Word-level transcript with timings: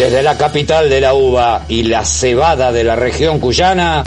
Desde 0.00 0.22
la 0.22 0.38
capital 0.38 0.88
de 0.88 0.98
la 0.98 1.12
uva 1.12 1.66
y 1.68 1.82
la 1.82 2.06
cebada 2.06 2.72
de 2.72 2.84
la 2.84 2.96
región 2.96 3.38
cuyana, 3.38 4.02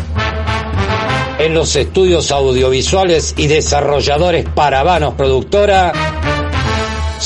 en 1.37 1.53
los 1.53 1.75
estudios 1.75 2.31
audiovisuales 2.31 3.35
y 3.37 3.45
desarrolladores 3.45 4.43
Paravanos 4.55 5.13
Productora, 5.13 5.93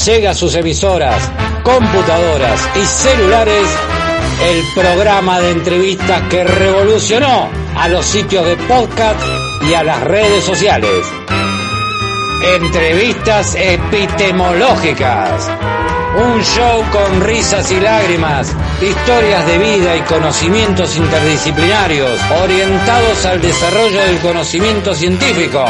llega 0.05 0.31
a 0.31 0.35
sus 0.35 0.53
emisoras, 0.55 1.31
computadoras 1.63 2.69
y 2.75 2.85
celulares 2.85 3.67
el 4.49 4.61
programa 4.75 5.39
de 5.39 5.51
entrevistas 5.51 6.23
que 6.23 6.43
revolucionó 6.43 7.47
a 7.73 7.87
los 7.87 8.05
sitios 8.05 8.45
de 8.45 8.57
podcast 8.57 9.21
y 9.69 9.75
a 9.75 9.83
las 9.85 10.01
redes 10.01 10.43
sociales. 10.43 11.05
Entrevistas 12.53 13.55
epistemológicas. 13.55 15.49
Un 16.17 16.41
show 16.41 16.83
con 16.91 17.21
risas 17.21 17.71
y 17.71 17.79
lágrimas, 17.79 18.51
historias 18.81 19.45
de 19.45 19.59
vida 19.59 19.95
y 19.95 20.01
conocimientos 20.01 20.97
interdisciplinarios 20.97 22.19
orientados 22.41 23.23
al 23.27 23.39
desarrollo 23.39 23.99
del 24.01 24.17
conocimiento 24.17 24.95
científico. 24.95 25.63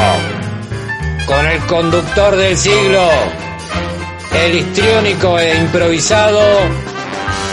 Con 1.26 1.46
el 1.46 1.58
conductor 1.66 2.34
del 2.34 2.56
siglo, 2.56 3.10
el 4.32 4.54
histriónico 4.54 5.38
e 5.38 5.54
improvisado 5.58 6.40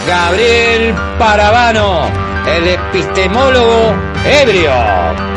Gabriel 0.06 0.94
Paravano, 1.18 2.10
el 2.46 2.66
epistemólogo 2.66 3.94
ebrio. 4.24 5.35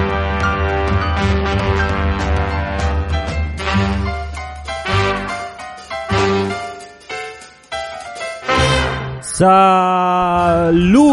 Salud, 9.39 11.07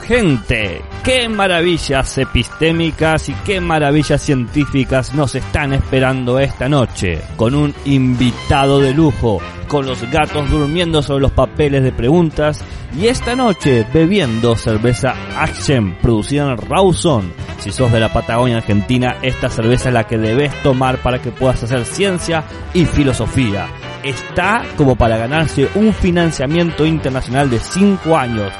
gente. 0.00 0.80
Qué 1.04 1.28
maravillas 1.28 2.16
epistémicas 2.16 3.28
y 3.28 3.34
qué 3.44 3.60
maravillas 3.60 4.22
científicas 4.22 5.12
nos 5.12 5.34
están 5.34 5.74
esperando 5.74 6.38
esta 6.38 6.70
noche, 6.70 7.20
con 7.36 7.54
un 7.54 7.74
invitado 7.84 8.80
de 8.80 8.94
lujo, 8.94 9.42
con 9.68 9.84
los 9.84 10.00
gatos 10.10 10.50
durmiendo 10.50 11.02
sobre 11.02 11.20
los 11.20 11.32
papeles 11.32 11.84
de 11.84 11.92
preguntas 11.92 12.64
y 12.98 13.08
esta 13.08 13.36
noche 13.36 13.86
bebiendo 13.92 14.56
cerveza 14.56 15.14
Action 15.36 15.98
producida 16.00 16.52
en 16.52 16.56
Rawson. 16.56 17.34
Si 17.58 17.70
sos 17.70 17.92
de 17.92 18.00
la 18.00 18.10
Patagonia 18.10 18.56
Argentina, 18.56 19.18
esta 19.20 19.50
cerveza 19.50 19.90
es 19.90 19.94
la 19.94 20.06
que 20.06 20.16
debes 20.16 20.54
tomar 20.62 21.02
para 21.02 21.20
que 21.20 21.30
puedas 21.30 21.62
hacer 21.62 21.84
ciencia 21.84 22.44
y 22.72 22.86
filosofía 22.86 23.68
está 24.02 24.62
como 24.76 24.96
para 24.96 25.16
ganarse 25.16 25.68
un 25.74 25.92
financiamiento 25.92 26.84
internacional 26.86 27.48
de 27.50 27.58
5 27.58 28.16
años. 28.16 28.52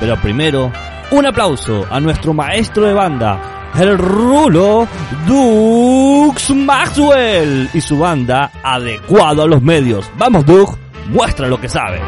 Pero 0.00 0.16
primero, 0.20 0.72
un 1.10 1.26
aplauso 1.26 1.86
a 1.90 2.00
nuestro 2.00 2.34
maestro 2.34 2.86
de 2.86 2.92
banda, 2.92 3.70
el 3.78 3.98
Rulo 3.98 4.86
Dux 5.26 6.50
Maxwell 6.50 7.68
y 7.72 7.80
su 7.80 7.98
banda 7.98 8.50
adecuado 8.62 9.42
a 9.42 9.46
los 9.46 9.62
medios. 9.62 10.10
Vamos, 10.18 10.44
Dux, 10.44 10.76
muestra 11.08 11.48
lo 11.48 11.60
que 11.60 11.68
sabes. 11.68 12.02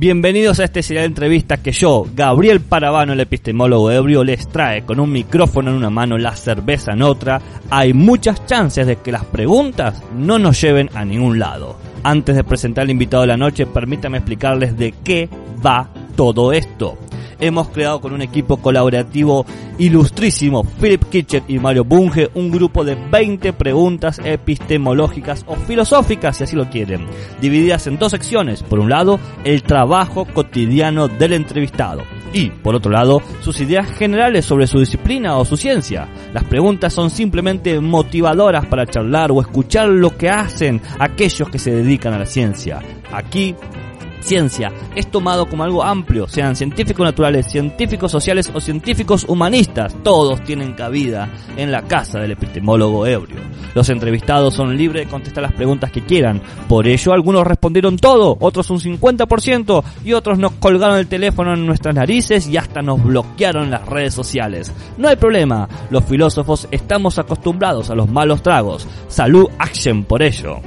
Bienvenidos 0.00 0.60
a 0.60 0.64
este 0.64 0.80
serial 0.80 1.02
de 1.02 1.08
entrevistas 1.08 1.58
que 1.58 1.72
yo, 1.72 2.06
Gabriel 2.14 2.60
Paravano, 2.60 3.14
el 3.14 3.18
epistemólogo 3.18 3.90
ebrio, 3.90 4.22
les 4.22 4.46
trae 4.46 4.82
con 4.82 5.00
un 5.00 5.10
micrófono 5.10 5.72
en 5.72 5.76
una 5.76 5.90
mano, 5.90 6.16
la 6.16 6.36
cerveza 6.36 6.92
en 6.92 7.02
otra. 7.02 7.40
Hay 7.68 7.94
muchas 7.94 8.46
chances 8.46 8.86
de 8.86 8.94
que 8.94 9.10
las 9.10 9.24
preguntas 9.24 10.00
no 10.16 10.38
nos 10.38 10.60
lleven 10.60 10.88
a 10.94 11.04
ningún 11.04 11.40
lado. 11.40 11.76
Antes 12.04 12.36
de 12.36 12.44
presentar 12.44 12.84
al 12.84 12.90
invitado 12.90 13.22
de 13.22 13.26
la 13.26 13.36
noche, 13.36 13.66
permítame 13.66 14.18
explicarles 14.18 14.78
de 14.78 14.94
qué 15.02 15.28
va 15.66 15.90
todo 16.14 16.52
esto 16.52 16.96
hemos 17.40 17.68
creado 17.68 18.00
con 18.00 18.12
un 18.12 18.22
equipo 18.22 18.58
colaborativo 18.58 19.46
ilustrísimo, 19.78 20.64
Philip 20.64 21.04
Kitchen 21.04 21.44
y 21.48 21.58
Mario 21.58 21.84
Bunge, 21.84 22.30
un 22.34 22.50
grupo 22.50 22.84
de 22.84 22.94
20 22.94 23.52
preguntas 23.52 24.20
epistemológicas 24.24 25.44
o 25.46 25.56
filosóficas, 25.56 26.36
si 26.36 26.44
así 26.44 26.56
lo 26.56 26.68
quieren, 26.68 27.06
divididas 27.40 27.86
en 27.86 27.98
dos 27.98 28.10
secciones. 28.10 28.62
Por 28.62 28.78
un 28.78 28.90
lado, 28.90 29.20
el 29.44 29.62
trabajo 29.62 30.24
cotidiano 30.24 31.08
del 31.08 31.34
entrevistado 31.34 32.02
y, 32.32 32.50
por 32.50 32.74
otro 32.74 32.90
lado, 32.90 33.22
sus 33.40 33.60
ideas 33.60 33.90
generales 33.90 34.44
sobre 34.44 34.66
su 34.66 34.78
disciplina 34.78 35.36
o 35.36 35.44
su 35.44 35.56
ciencia. 35.56 36.08
Las 36.32 36.44
preguntas 36.44 36.92
son 36.92 37.10
simplemente 37.10 37.80
motivadoras 37.80 38.66
para 38.66 38.86
charlar 38.86 39.30
o 39.32 39.40
escuchar 39.40 39.88
lo 39.88 40.16
que 40.16 40.28
hacen 40.28 40.80
aquellos 40.98 41.48
que 41.48 41.58
se 41.58 41.70
dedican 41.70 42.12
a 42.14 42.18
la 42.18 42.26
ciencia. 42.26 42.80
Aquí 43.12 43.54
ciencia 44.28 44.70
es 44.94 45.10
tomado 45.10 45.46
como 45.46 45.64
algo 45.64 45.82
amplio, 45.82 46.28
sean 46.28 46.54
científicos 46.54 47.02
naturales, 47.02 47.50
científicos 47.50 48.12
sociales 48.12 48.52
o 48.52 48.60
científicos 48.60 49.24
humanistas, 49.26 49.96
todos 50.02 50.44
tienen 50.44 50.74
cabida 50.74 51.30
en 51.56 51.72
la 51.72 51.82
casa 51.82 52.20
del 52.20 52.32
epistemólogo 52.32 53.06
ebrio. 53.06 53.38
Los 53.74 53.88
entrevistados 53.88 54.52
son 54.52 54.76
libres 54.76 55.06
de 55.06 55.10
contestar 55.10 55.42
las 55.42 55.54
preguntas 55.54 55.90
que 55.90 56.04
quieran, 56.04 56.42
por 56.68 56.86
ello 56.86 57.14
algunos 57.14 57.46
respondieron 57.46 57.96
todo, 57.96 58.36
otros 58.38 58.68
un 58.68 58.80
50% 58.80 59.82
y 60.04 60.12
otros 60.12 60.38
nos 60.38 60.52
colgaron 60.52 60.98
el 60.98 61.06
teléfono 61.06 61.54
en 61.54 61.64
nuestras 61.64 61.94
narices 61.94 62.46
y 62.48 62.58
hasta 62.58 62.82
nos 62.82 63.02
bloquearon 63.02 63.70
las 63.70 63.86
redes 63.86 64.12
sociales. 64.12 64.70
No 64.98 65.08
hay 65.08 65.16
problema, 65.16 65.66
los 65.88 66.04
filósofos 66.04 66.68
estamos 66.70 67.18
acostumbrados 67.18 67.88
a 67.88 67.94
los 67.94 68.10
malos 68.10 68.42
tragos. 68.42 68.86
Salud 69.08 69.48
action 69.58 70.04
por 70.04 70.20
ello. 70.20 70.60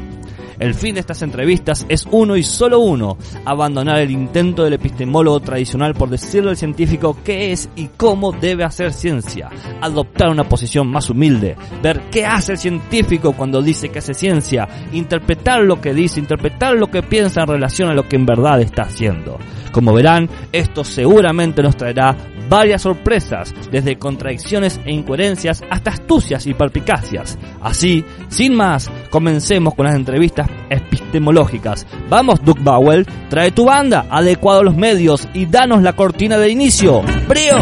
El 0.62 0.76
fin 0.76 0.94
de 0.94 1.00
estas 1.00 1.24
entrevistas 1.24 1.88
es 1.90 2.08
uno 2.12 2.38
y 2.38 2.44
solo 2.44 2.82
uno, 2.82 3.18
abandonar 3.46 3.98
el 3.98 4.12
intento 4.12 4.64
del 4.64 4.74
epistemólogo 4.74 5.40
tradicional 5.40 5.96
por 5.96 6.08
decirle 6.08 6.52
al 6.52 6.56
científico 6.56 7.18
qué 7.26 7.52
es 7.52 7.68
y 7.76 7.88
cómo 7.98 8.32
debe 8.32 8.64
hacer 8.64 8.94
ciencia, 8.94 9.50
adoptar 9.82 10.30
una 10.30 10.48
posición 10.48 10.88
más 10.88 11.10
humilde, 11.10 11.56
ver 11.82 12.04
qué 12.12 12.28
hace 12.28 12.52
el 12.52 12.58
científico 12.60 13.34
cuando 13.34 13.64
dice 13.64 13.90
que 13.90 13.98
hace 13.98 14.14
ciencia, 14.14 14.68
interpretar 14.94 15.62
lo 15.64 15.82
que 15.82 15.96
dice, 15.96 16.20
interpretar 16.20 16.76
lo 16.76 16.92
que 16.92 17.02
piensa 17.02 17.42
en 17.42 17.48
relación 17.48 17.90
a 17.90 17.96
lo 17.96 18.08
que 18.08 18.18
en 18.18 18.28
verdad 18.28 18.62
está 18.62 18.84
haciendo. 18.84 19.40
Como 19.72 19.94
verán, 19.94 20.30
esto 20.52 20.84
seguramente 20.84 21.64
nos 21.64 21.76
traerá 21.76 22.16
varias 22.52 22.82
sorpresas, 22.82 23.56
desde 23.72 23.98
contradicciones 23.98 24.82
e 24.84 24.92
incoherencias 24.92 25.64
hasta 25.70 25.92
astucias 25.92 26.46
y 26.48 26.54
perpicacias. 26.54 27.40
Así, 27.62 28.04
sin 28.28 28.54
más, 28.56 28.92
comencemos 29.10 29.74
con 29.74 29.86
las 29.86 29.96
entrevistas 29.96 30.51
epistemológicas. 30.70 31.86
Vamos, 32.10 32.44
Duke 32.44 32.62
Bowell, 32.62 33.06
trae 33.30 33.52
tu 33.52 33.66
banda, 33.66 34.06
adecuado 34.10 34.62
a 34.62 34.64
los 34.64 34.76
medios 34.76 35.28
y 35.34 35.46
danos 35.46 35.82
la 35.82 35.94
cortina 35.94 36.38
de 36.38 36.50
inicio. 36.50 37.02
¡Brío! 37.28 37.56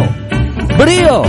¡Brío! 0.77 1.23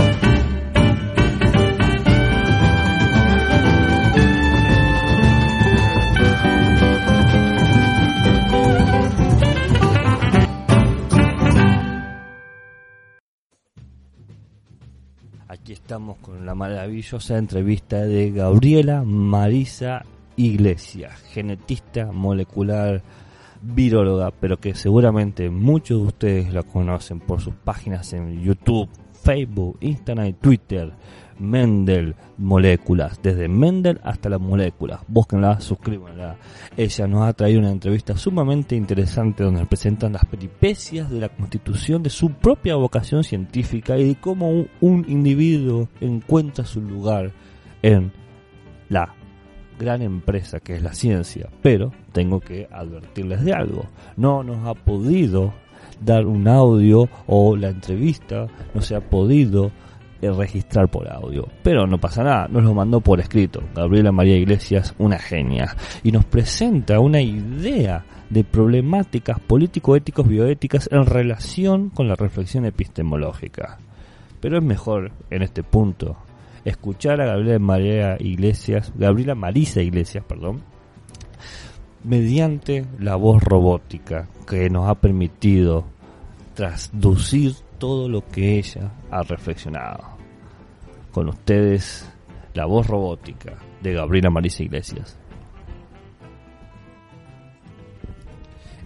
Aquí 15.47 15.73
estamos 15.73 16.17
con 16.19 16.45
la 16.45 16.55
maravillosa 16.55 17.37
entrevista 17.37 18.01
de 18.01 18.31
Gabriela 18.31 19.03
Marisa 19.03 20.03
Iglesias, 20.35 21.19
genetista 21.31 22.11
molecular 22.11 23.03
viróloga, 23.61 24.31
pero 24.31 24.57
que 24.57 24.73
seguramente 24.73 25.49
muchos 25.49 26.01
de 26.01 26.07
ustedes 26.07 26.53
la 26.53 26.63
conocen 26.63 27.19
por 27.19 27.41
sus 27.41 27.53
páginas 27.53 28.13
en 28.13 28.41
YouTube, 28.41 28.89
Facebook, 29.23 29.77
Instagram 29.81 30.27
y 30.27 30.33
Twitter. 30.33 30.93
Mendel 31.41 32.15
Moléculas, 32.37 33.19
desde 33.21 33.47
Mendel 33.47 33.99
hasta 34.03 34.29
las 34.29 34.39
moléculas. 34.39 35.01
Búsquenla, 35.07 35.59
suscríbanla. 35.59 36.37
Ella 36.77 37.07
nos 37.07 37.27
ha 37.27 37.33
traído 37.33 37.59
una 37.59 37.71
entrevista 37.71 38.15
sumamente 38.15 38.75
interesante 38.75 39.43
donde 39.43 39.65
presentan 39.65 40.13
las 40.13 40.25
peripecias 40.25 41.09
de 41.09 41.19
la 41.19 41.29
constitución 41.29 42.03
de 42.03 42.11
su 42.11 42.31
propia 42.31 42.75
vocación 42.75 43.23
científica 43.23 43.97
y 43.97 44.09
de 44.09 44.15
cómo 44.15 44.65
un 44.79 45.05
individuo 45.07 45.89
encuentra 45.99 46.63
su 46.63 46.79
lugar 46.79 47.31
en 47.81 48.11
la 48.89 49.15
gran 49.81 50.01
empresa 50.01 50.59
que 50.59 50.75
es 50.75 50.83
la 50.83 50.93
ciencia. 50.93 51.49
Pero 51.61 51.91
tengo 52.13 52.39
que 52.39 52.67
advertirles 52.71 53.43
de 53.43 53.53
algo. 53.53 53.85
No 54.15 54.43
nos 54.43 54.65
ha 54.67 54.73
podido 54.73 55.53
dar 55.99 56.25
un 56.25 56.47
audio 56.47 57.09
o 57.27 57.55
la 57.55 57.69
entrevista 57.69 58.47
no 58.73 58.81
se 58.81 58.95
ha 58.95 59.01
podido 59.01 59.71
registrar 60.21 60.89
por 60.89 61.11
audio. 61.11 61.47
Pero 61.63 61.87
no 61.87 61.97
pasa 61.97 62.23
nada, 62.23 62.47
nos 62.47 62.63
lo 62.63 62.73
mandó 62.73 63.01
por 63.01 63.19
escrito. 63.19 63.63
Gabriela 63.75 64.11
María 64.11 64.37
Iglesias, 64.37 64.93
una 64.99 65.17
genia. 65.17 65.75
Y 66.03 66.11
nos 66.11 66.25
presenta 66.25 66.99
una 66.99 67.21
idea 67.21 68.05
de 68.29 68.43
problemáticas 68.43 69.39
político-éticos 69.39 70.27
bioéticas 70.27 70.89
en 70.91 71.05
relación 71.05 71.89
con 71.89 72.07
la 72.07 72.15
reflexión 72.15 72.65
epistemológica. 72.65 73.79
Pero 74.39 74.57
es 74.57 74.63
mejor, 74.63 75.11
en 75.29 75.41
este 75.41 75.63
punto, 75.63 76.17
escuchar 76.65 77.21
a 77.21 77.25
Gabriela 77.25 77.59
María 77.59 78.17
Iglesias, 78.19 78.91
Gabriela 78.95 79.35
Marisa 79.35 79.81
Iglesias, 79.81 80.23
perdón, 80.27 80.63
mediante 82.03 82.85
la 82.99 83.15
voz 83.15 83.43
robótica 83.43 84.27
que 84.47 84.69
nos 84.69 84.89
ha 84.89 84.95
permitido 84.95 85.85
traducir 86.53 87.53
todo 87.77 88.09
lo 88.09 88.25
que 88.25 88.57
ella 88.57 88.91
ha 89.09 89.23
reflexionado. 89.23 90.17
Con 91.11 91.29
ustedes, 91.29 92.09
la 92.53 92.65
voz 92.65 92.87
robótica 92.87 93.57
de 93.81 93.93
Gabriela 93.93 94.29
Marisa 94.29 94.63
Iglesias. 94.63 95.17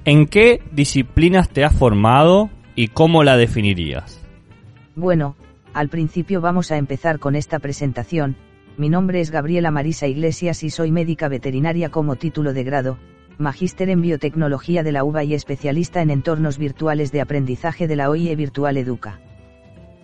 ¿En 0.06 0.28
qué 0.28 0.62
disciplinas 0.72 1.50
te 1.50 1.66
has 1.66 1.76
formado 1.76 2.50
y 2.76 2.90
cómo 2.90 3.24
la 3.24 3.38
definirías? 3.38 4.22
Bueno, 4.96 5.36
al 5.76 5.90
principio 5.90 6.40
vamos 6.40 6.72
a 6.72 6.78
empezar 6.78 7.20
con 7.20 7.36
esta 7.36 7.60
presentación. 7.60 8.38
Mi 8.78 8.88
nombre 8.88 9.20
es 9.20 9.30
Gabriela 9.30 9.72
Marisa 9.72 10.08
Iglesias 10.08 10.64
y 10.64 10.70
soy 10.70 10.90
médica 10.90 11.28
veterinaria 11.28 11.90
como 11.90 12.16
título 12.16 12.54
de 12.54 12.64
grado, 12.64 12.98
magíster 13.38 13.90
en 13.90 14.02
biotecnología 14.02 14.84
de 14.84 14.94
la 14.94 15.04
UBA 15.04 15.26
y 15.26 15.34
especialista 15.34 16.02
en 16.02 16.12
entornos 16.12 16.58
virtuales 16.58 17.12
de 17.12 17.20
aprendizaje 17.20 17.90
de 17.90 17.98
la 17.98 18.10
OIE 18.10 18.34
Virtual 18.38 18.78
Educa. 18.78 19.20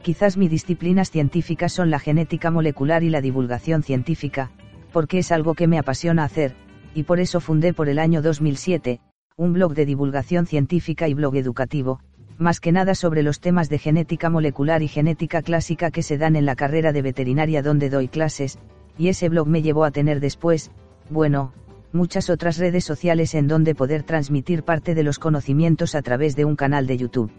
Quizás 0.01 0.35
mis 0.35 0.51
disciplinas 0.51 1.09
científicas 1.09 1.71
son 1.71 1.89
la 1.89 1.99
genética 1.99 2.51
molecular 2.51 3.01
y 3.03 3.09
la 3.09 3.21
divulgación 3.21 3.81
científica, 3.81 4.51
porque 4.91 5.19
es 5.19 5.31
algo 5.31 5.53
que 5.53 5.67
me 5.67 5.79
apasiona 5.79 6.25
hacer, 6.25 6.53
y 6.93 7.03
por 7.03 7.21
eso 7.21 7.39
fundé 7.39 7.73
por 7.73 7.87
el 7.87 7.99
año 7.99 8.21
2007, 8.21 8.99
un 9.37 9.53
blog 9.53 9.73
de 9.73 9.85
divulgación 9.85 10.47
científica 10.47 11.07
y 11.07 11.13
blog 11.13 11.37
educativo, 11.37 12.01
más 12.41 12.59
que 12.59 12.71
nada 12.71 12.95
sobre 12.95 13.23
los 13.23 13.39
temas 13.39 13.69
de 13.69 13.77
genética 13.77 14.29
molecular 14.29 14.81
y 14.81 14.87
genética 14.87 15.43
clásica 15.43 15.91
que 15.91 16.01
se 16.01 16.17
dan 16.17 16.35
en 16.35 16.45
la 16.45 16.55
carrera 16.55 16.91
de 16.91 17.03
veterinaria 17.03 17.61
donde 17.61 17.89
doy 17.89 18.07
clases, 18.07 18.57
y 18.97 19.09
ese 19.09 19.29
blog 19.29 19.47
me 19.47 19.61
llevó 19.61 19.85
a 19.85 19.91
tener 19.91 20.19
después, 20.19 20.71
bueno, 21.09 21.53
muchas 21.93 22.29
otras 22.29 22.57
redes 22.57 22.83
sociales 22.83 23.35
en 23.35 23.47
donde 23.47 23.75
poder 23.75 24.03
transmitir 24.03 24.63
parte 24.63 24.95
de 24.95 25.03
los 25.03 25.19
conocimientos 25.19 25.93
a 25.93 26.01
través 26.01 26.35
de 26.35 26.45
un 26.45 26.55
canal 26.55 26.87
de 26.87 26.97
YouTube. 26.97 27.31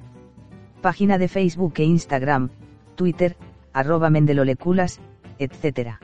Página 0.81 1.19
de 1.19 1.29
Facebook 1.29 1.75
e 1.77 1.85
Instagram, 1.85 2.51
Twitter, 2.95 3.37
arroba 3.73 4.09
mendeloleculas, 4.09 5.01
etc. 5.39 5.97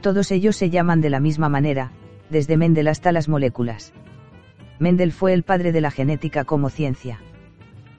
Todos 0.00 0.30
ellos 0.30 0.56
se 0.56 0.70
llaman 0.70 1.00
de 1.00 1.10
la 1.10 1.18
misma 1.18 1.48
manera, 1.48 1.90
desde 2.30 2.56
Mendel 2.56 2.88
hasta 2.88 3.10
las 3.10 3.28
moléculas. 3.28 3.92
Mendel 4.78 5.12
fue 5.12 5.32
el 5.32 5.42
padre 5.42 5.72
de 5.72 5.80
la 5.80 5.90
genética 5.90 6.44
como 6.44 6.70
ciencia. 6.70 7.20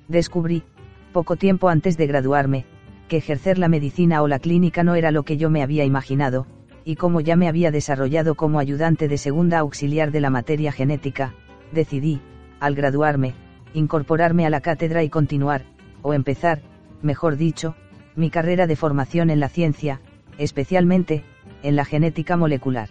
Descubrí, 0.08 0.64
poco 1.12 1.36
tiempo 1.36 1.70
antes 1.70 1.98
de 1.98 2.08
graduarme, 2.08 2.66
que 3.08 3.18
ejercer 3.18 3.58
la 3.58 3.68
medicina 3.68 4.22
o 4.22 4.28
la 4.28 4.40
clínica 4.40 4.84
no 4.84 4.96
era 4.96 5.12
lo 5.12 5.24
que 5.24 5.38
yo 5.38 5.50
me 5.50 5.64
había 5.64 5.86
imaginado, 5.86 6.46
y 6.84 6.96
como 6.96 7.22
ya 7.22 7.36
me 7.36 7.48
había 7.48 7.72
desarrollado 7.72 8.36
como 8.36 8.60
ayudante 8.60 9.08
de 9.08 9.18
segunda 9.18 9.60
auxiliar 9.60 10.12
de 10.12 10.22
la 10.22 10.30
materia 10.30 10.72
genética, 10.72 11.34
decidí, 11.72 12.22
al 12.60 12.76
graduarme, 12.76 13.34
incorporarme 13.74 14.46
a 14.46 14.50
la 14.50 14.62
cátedra 14.62 15.04
y 15.04 15.10
continuar, 15.10 15.64
o 16.04 16.14
empezar, 16.14 16.62
mejor 17.02 17.38
dicho, 17.38 17.76
mi 18.16 18.30
carrera 18.30 18.68
de 18.68 18.76
formación 18.76 19.30
en 19.30 19.40
la 19.40 19.50
ciencia, 19.50 20.02
especialmente, 20.38 21.24
en 21.64 21.76
la 21.76 21.86
genética 21.86 22.38
molecular. 22.38 22.90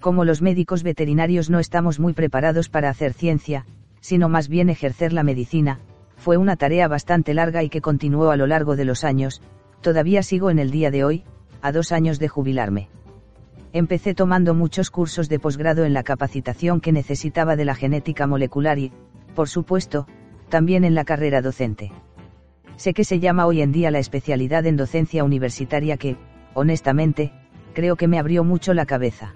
Como 0.00 0.24
los 0.24 0.42
médicos 0.42 0.82
veterinarios 0.82 1.50
no 1.50 1.58
estamos 1.58 1.98
muy 1.98 2.12
preparados 2.12 2.68
para 2.68 2.90
hacer 2.90 3.14
ciencia, 3.14 3.66
sino 4.00 4.28
más 4.28 4.48
bien 4.48 4.68
ejercer 4.68 5.12
la 5.12 5.24
medicina, 5.24 5.80
fue 6.18 6.36
una 6.36 6.56
tarea 6.56 6.88
bastante 6.88 7.32
larga 7.32 7.62
y 7.62 7.70
que 7.70 7.80
continuó 7.80 8.30
a 8.30 8.36
lo 8.36 8.46
largo 8.46 8.76
de 8.76 8.84
los 8.84 9.04
años, 9.04 9.40
todavía 9.80 10.22
sigo 10.22 10.50
en 10.50 10.58
el 10.58 10.70
día 10.70 10.90
de 10.90 11.04
hoy, 11.04 11.24
a 11.62 11.72
dos 11.72 11.92
años 11.92 12.18
de 12.18 12.28
jubilarme. 12.28 12.88
Empecé 13.72 14.14
tomando 14.14 14.54
muchos 14.54 14.90
cursos 14.90 15.28
de 15.28 15.38
posgrado 15.38 15.84
en 15.84 15.94
la 15.94 16.02
capacitación 16.02 16.80
que 16.80 16.92
necesitaba 16.92 17.56
de 17.56 17.64
la 17.64 17.74
genética 17.74 18.26
molecular 18.26 18.78
y, 18.78 18.92
por 19.34 19.48
supuesto, 19.48 20.06
también 20.48 20.84
en 20.84 20.94
la 20.94 21.04
carrera 21.04 21.40
docente. 21.40 21.92
Sé 22.76 22.94
que 22.94 23.04
se 23.04 23.20
llama 23.20 23.46
hoy 23.46 23.60
en 23.60 23.72
día 23.72 23.90
la 23.90 23.98
especialidad 23.98 24.66
en 24.66 24.76
docencia 24.76 25.24
universitaria 25.24 25.96
que, 25.96 26.16
honestamente, 26.54 27.32
creo 27.74 27.96
que 27.96 28.08
me 28.08 28.18
abrió 28.18 28.44
mucho 28.44 28.74
la 28.74 28.86
cabeza 28.86 29.34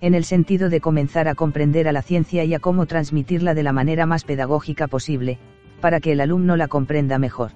en 0.00 0.14
el 0.14 0.24
sentido 0.24 0.70
de 0.70 0.80
comenzar 0.80 1.28
a 1.28 1.34
comprender 1.34 1.86
a 1.86 1.92
la 1.92 2.02
ciencia 2.02 2.44
y 2.44 2.54
a 2.54 2.58
cómo 2.58 2.86
transmitirla 2.86 3.54
de 3.54 3.62
la 3.62 3.72
manera 3.72 4.06
más 4.06 4.24
pedagógica 4.24 4.88
posible, 4.88 5.38
para 5.80 6.00
que 6.00 6.12
el 6.12 6.20
alumno 6.20 6.56
la 6.56 6.68
comprenda 6.68 7.18
mejor. 7.18 7.52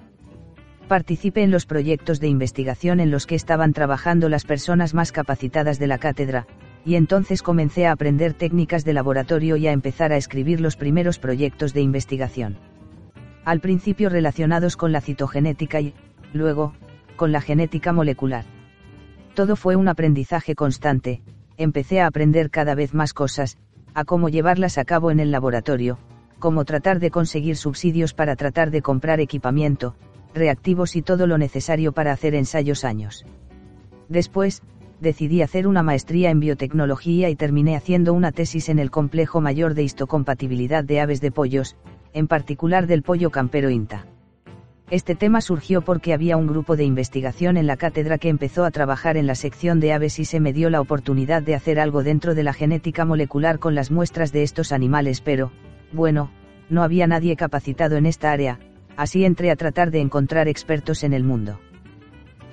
Participé 0.87 1.43
en 1.43 1.51
los 1.51 1.65
proyectos 1.65 2.19
de 2.19 2.27
investigación 2.27 2.99
en 2.99 3.09
los 3.09 3.25
que 3.25 3.35
estaban 3.35 3.73
trabajando 3.73 4.29
las 4.29 4.45
personas 4.45 4.93
más 4.93 5.11
capacitadas 5.11 5.79
de 5.79 5.87
la 5.87 5.97
cátedra, 5.97 6.45
y 6.85 6.95
entonces 6.95 7.41
comencé 7.41 7.87
a 7.87 7.91
aprender 7.91 8.33
técnicas 8.33 8.85
de 8.85 8.93
laboratorio 8.93 9.57
y 9.57 9.65
a 9.67 9.71
empezar 9.71 10.11
a 10.11 10.17
escribir 10.17 10.61
los 10.61 10.75
primeros 10.75 11.17
proyectos 11.17 11.73
de 11.73 11.81
investigación. 11.81 12.57
Al 13.43 13.59
principio 13.59 14.09
relacionados 14.09 14.77
con 14.77 14.91
la 14.91 15.01
citogenética 15.01 15.81
y, 15.81 15.95
luego, 16.33 16.73
con 17.15 17.31
la 17.31 17.41
genética 17.41 17.91
molecular. 17.91 18.45
Todo 19.33 19.55
fue 19.55 19.75
un 19.75 19.87
aprendizaje 19.87 20.53
constante, 20.53 21.21
empecé 21.57 22.01
a 22.01 22.07
aprender 22.07 22.51
cada 22.51 22.75
vez 22.75 22.93
más 22.93 23.13
cosas, 23.13 23.57
a 23.95 24.05
cómo 24.05 24.29
llevarlas 24.29 24.77
a 24.77 24.85
cabo 24.85 25.09
en 25.09 25.19
el 25.19 25.31
laboratorio, 25.31 25.97
cómo 26.45 26.63
tratar 26.63 26.99
de 26.99 27.09
conseguir 27.09 27.57
subsidios 27.57 28.13
para 28.13 28.35
tratar 28.35 28.69
de 28.69 28.83
comprar 28.83 29.19
equipamiento, 29.19 29.95
reactivos 30.35 30.95
y 30.95 31.01
todo 31.01 31.25
lo 31.25 31.39
necesario 31.39 31.91
para 31.91 32.11
hacer 32.11 32.35
ensayos 32.35 32.85
años. 32.85 33.25
Después, 34.09 34.61
decidí 35.01 35.41
hacer 35.41 35.65
una 35.65 35.81
maestría 35.81 36.29
en 36.29 36.39
biotecnología 36.39 37.31
y 37.31 37.35
terminé 37.35 37.75
haciendo 37.75 38.13
una 38.13 38.31
tesis 38.31 38.69
en 38.69 38.77
el 38.77 38.91
complejo 38.91 39.41
mayor 39.41 39.73
de 39.73 39.81
histocompatibilidad 39.81 40.83
de 40.83 41.01
aves 41.01 41.19
de 41.19 41.31
pollos, 41.31 41.77
en 42.13 42.27
particular 42.27 42.85
del 42.85 43.01
pollo 43.01 43.31
campero 43.31 43.71
INTA. 43.71 44.05
Este 44.91 45.15
tema 45.15 45.41
surgió 45.41 45.81
porque 45.81 46.13
había 46.13 46.37
un 46.37 46.45
grupo 46.45 46.75
de 46.75 46.83
investigación 46.83 47.57
en 47.57 47.65
la 47.65 47.75
cátedra 47.75 48.19
que 48.19 48.29
empezó 48.29 48.65
a 48.65 48.69
trabajar 48.69 49.17
en 49.17 49.25
la 49.25 49.33
sección 49.33 49.79
de 49.79 49.93
aves 49.93 50.19
y 50.19 50.25
se 50.25 50.39
me 50.39 50.53
dio 50.53 50.69
la 50.69 50.79
oportunidad 50.79 51.41
de 51.41 51.55
hacer 51.55 51.79
algo 51.79 52.03
dentro 52.03 52.35
de 52.35 52.43
la 52.43 52.53
genética 52.53 53.03
molecular 53.03 53.57
con 53.57 53.73
las 53.73 53.89
muestras 53.89 54.31
de 54.31 54.43
estos 54.43 54.71
animales, 54.71 55.21
pero, 55.21 55.51
bueno, 55.95 56.29
no 56.69 56.83
había 56.83 57.07
nadie 57.07 57.35
capacitado 57.35 57.95
en 57.95 58.05
esta 58.05 58.31
área, 58.31 58.59
así 58.97 59.25
entré 59.25 59.49
a 59.49 59.55
tratar 59.55 59.91
de 59.91 60.01
encontrar 60.01 60.47
expertos 60.47 61.03
en 61.03 61.13
el 61.13 61.23
mundo. 61.23 61.59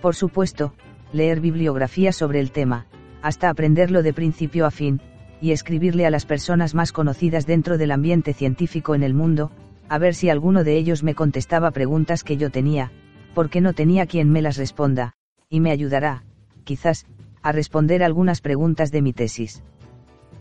Por 0.00 0.14
supuesto, 0.14 0.74
leer 1.12 1.40
bibliografía 1.40 2.12
sobre 2.12 2.40
el 2.40 2.52
tema, 2.52 2.86
hasta 3.20 3.50
aprenderlo 3.50 4.02
de 4.02 4.12
principio 4.12 4.66
a 4.66 4.70
fin, 4.70 5.00
y 5.40 5.52
escribirle 5.52 6.06
a 6.06 6.10
las 6.10 6.24
personas 6.24 6.74
más 6.74 6.92
conocidas 6.92 7.46
dentro 7.46 7.76
del 7.76 7.90
ambiente 7.90 8.32
científico 8.32 8.94
en 8.94 9.02
el 9.02 9.14
mundo, 9.14 9.50
a 9.88 9.98
ver 9.98 10.14
si 10.14 10.30
alguno 10.30 10.64
de 10.64 10.76
ellos 10.76 11.02
me 11.02 11.14
contestaba 11.14 11.70
preguntas 11.70 12.24
que 12.24 12.36
yo 12.36 12.50
tenía, 12.50 12.92
porque 13.34 13.60
no 13.60 13.72
tenía 13.72 14.06
quien 14.06 14.30
me 14.30 14.42
las 14.42 14.56
responda, 14.56 15.14
y 15.48 15.60
me 15.60 15.70
ayudará, 15.70 16.24
quizás, 16.64 17.06
a 17.42 17.52
responder 17.52 18.02
algunas 18.02 18.40
preguntas 18.40 18.90
de 18.92 19.02
mi 19.02 19.12
tesis. 19.12 19.62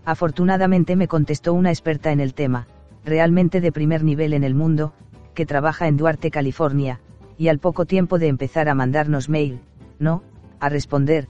Afortunadamente 0.06 0.96
me 0.96 1.08
contestó 1.08 1.54
una 1.54 1.70
experta 1.70 2.12
en 2.12 2.20
el 2.20 2.34
tema, 2.34 2.68
realmente 3.06 3.62
de 3.62 3.72
primer 3.72 4.04
nivel 4.04 4.34
en 4.34 4.44
el 4.44 4.56
mundo, 4.56 4.94
que 5.34 5.46
trabaja 5.46 5.88
en 5.88 5.98
Duarte, 5.98 6.32
California, 6.32 7.00
y 7.38 7.48
al 7.48 7.60
poco 7.60 7.86
tiempo 7.86 8.20
de 8.20 8.28
empezar 8.28 8.70
a 8.70 8.76
mandarnos 8.76 9.30
mail, 9.30 9.62
no, 10.00 10.24
a 10.60 10.70
responder, 10.70 11.28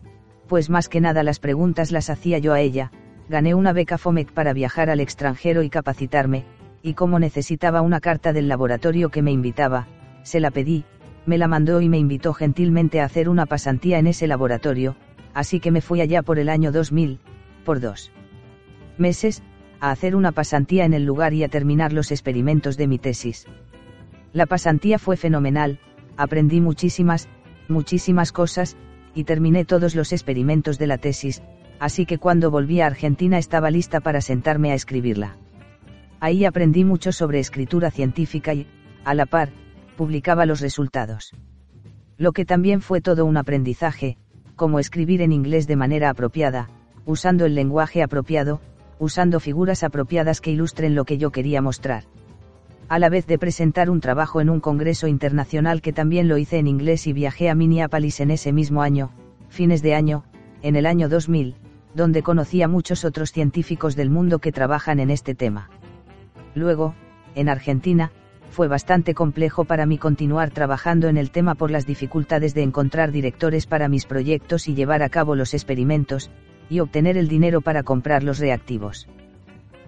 pues 0.48 0.70
más 0.70 0.90
que 0.90 1.02
nada 1.02 1.24
las 1.24 1.40
preguntas 1.40 1.92
las 1.92 2.10
hacía 2.10 2.38
yo 2.40 2.54
a 2.54 2.60
ella, 2.60 2.92
gané 3.30 3.56
una 3.56 3.72
beca 3.72 3.98
FOMEC 3.98 4.32
para 4.34 4.54
viajar 4.54 4.90
al 4.90 5.00
extranjero 5.00 5.64
y 5.64 5.70
capacitarme, 5.70 6.46
y 6.84 6.94
como 6.96 7.20
necesitaba 7.20 7.82
una 7.82 8.02
carta 8.02 8.34
del 8.34 8.48
laboratorio 8.48 9.10
que 9.10 9.22
me 9.22 9.32
invitaba, 9.32 9.88
se 10.24 10.40
la 10.40 10.52
pedí, 10.52 10.84
me 11.26 11.38
la 11.38 11.48
mandó 11.48 11.82
y 11.82 11.88
me 11.88 11.98
invitó 11.98 12.34
gentilmente 12.34 13.00
a 13.00 13.06
hacer 13.06 13.30
una 13.30 13.46
pasantía 13.46 14.00
en 14.00 14.08
ese 14.08 14.28
laboratorio, 14.28 14.96
así 15.34 15.60
que 15.60 15.72
me 15.72 15.82
fui 15.82 16.02
allá 16.02 16.24
por 16.24 16.40
el 16.40 16.50
año 16.50 16.72
2000, 16.72 17.20
por 17.64 17.80
dos 17.80 18.12
meses, 18.98 19.42
a 19.82 19.92
hacer 19.92 20.16
una 20.16 20.32
pasantía 20.32 20.86
en 20.86 20.94
el 20.94 21.04
lugar 21.04 21.34
y 21.34 21.44
a 21.44 21.50
terminar 21.50 21.92
los 21.92 22.12
experimentos 22.12 22.78
de 22.78 22.88
mi 22.88 23.00
tesis. 23.00 23.48
La 24.32 24.46
pasantía 24.46 25.00
fue 25.00 25.18
fenomenal, 25.18 25.80
aprendí 26.16 26.62
muchísimas, 26.62 27.28
muchísimas 27.68 28.32
cosas, 28.32 28.78
y 29.16 29.24
terminé 29.24 29.66
todos 29.66 29.96
los 29.96 30.14
experimentos 30.14 30.78
de 30.78 30.88
la 30.88 31.00
tesis, 31.00 31.42
así 31.80 32.06
que 32.06 32.20
cuando 32.20 32.52
volví 32.52 32.80
a 32.80 32.86
Argentina 32.86 33.40
estaba 33.40 33.72
lista 33.72 34.00
para 34.00 34.22
sentarme 34.22 34.72
a 34.72 34.76
escribirla. 34.76 35.36
Ahí 36.20 36.46
aprendí 36.46 36.86
mucho 36.86 37.12
sobre 37.12 37.40
escritura 37.40 37.90
científica 37.90 38.54
y, 38.54 38.68
a 39.04 39.16
la 39.16 39.26
par, 39.26 39.50
publicaba 39.98 40.46
los 40.46 40.62
resultados. 40.62 41.32
Lo 42.18 42.34
que 42.34 42.46
también 42.46 42.82
fue 42.82 43.02
todo 43.02 43.26
un 43.26 43.36
aprendizaje, 43.36 44.18
como 44.56 44.78
escribir 44.78 45.24
en 45.24 45.32
inglés 45.32 45.66
de 45.66 45.76
manera 45.76 46.12
apropiada, 46.12 46.70
usando 47.08 47.46
el 47.46 47.56
lenguaje 47.56 48.04
apropiado, 48.04 48.62
usando 49.02 49.40
figuras 49.40 49.84
apropiadas 49.84 50.42
que 50.42 50.52
ilustren 50.52 50.94
lo 50.94 51.06
que 51.06 51.18
yo 51.18 51.32
quería 51.32 51.60
mostrar. 51.60 52.04
A 52.88 53.00
la 53.00 53.10
vez 53.10 53.26
de 53.26 53.40
presentar 53.40 53.90
un 53.90 54.00
trabajo 54.00 54.42
en 54.42 54.50
un 54.52 54.60
congreso 54.60 55.08
internacional 55.08 55.82
que 55.82 55.92
también 55.92 56.28
lo 56.28 56.38
hice 56.38 56.60
en 56.60 56.68
inglés 56.68 57.08
y 57.08 57.14
viajé 57.14 57.50
a 57.50 57.56
Minneapolis 57.56 58.20
en 58.20 58.30
ese 58.30 58.54
mismo 58.54 58.84
año, 58.84 59.10
fines 59.50 59.82
de 59.82 59.96
año, 59.96 60.24
en 60.62 60.76
el 60.76 60.86
año 60.86 61.10
2000, 61.10 61.56
donde 61.96 62.22
conocí 62.22 62.62
a 62.62 62.68
muchos 62.68 63.04
otros 63.04 63.32
científicos 63.32 63.96
del 63.96 64.12
mundo 64.12 64.38
que 64.38 64.52
trabajan 64.52 65.00
en 65.00 65.10
este 65.10 65.34
tema. 65.34 65.72
Luego, 66.54 66.94
en 67.34 67.50
Argentina, 67.50 68.12
fue 68.52 68.68
bastante 68.68 69.16
complejo 69.16 69.66
para 69.66 69.88
mí 69.88 69.98
continuar 69.98 70.52
trabajando 70.52 71.08
en 71.08 71.18
el 71.18 71.32
tema 71.32 71.56
por 71.56 71.72
las 71.72 71.88
dificultades 71.88 72.54
de 72.54 72.62
encontrar 72.62 73.12
directores 73.12 73.66
para 73.66 73.88
mis 73.88 74.06
proyectos 74.06 74.68
y 74.68 74.76
llevar 74.76 75.02
a 75.02 75.10
cabo 75.10 75.34
los 75.34 75.56
experimentos, 75.56 76.30
y 76.72 76.80
obtener 76.80 77.18
el 77.18 77.28
dinero 77.28 77.60
para 77.60 77.84
comprar 77.84 78.24
los 78.24 78.40
reactivos. 78.40 79.10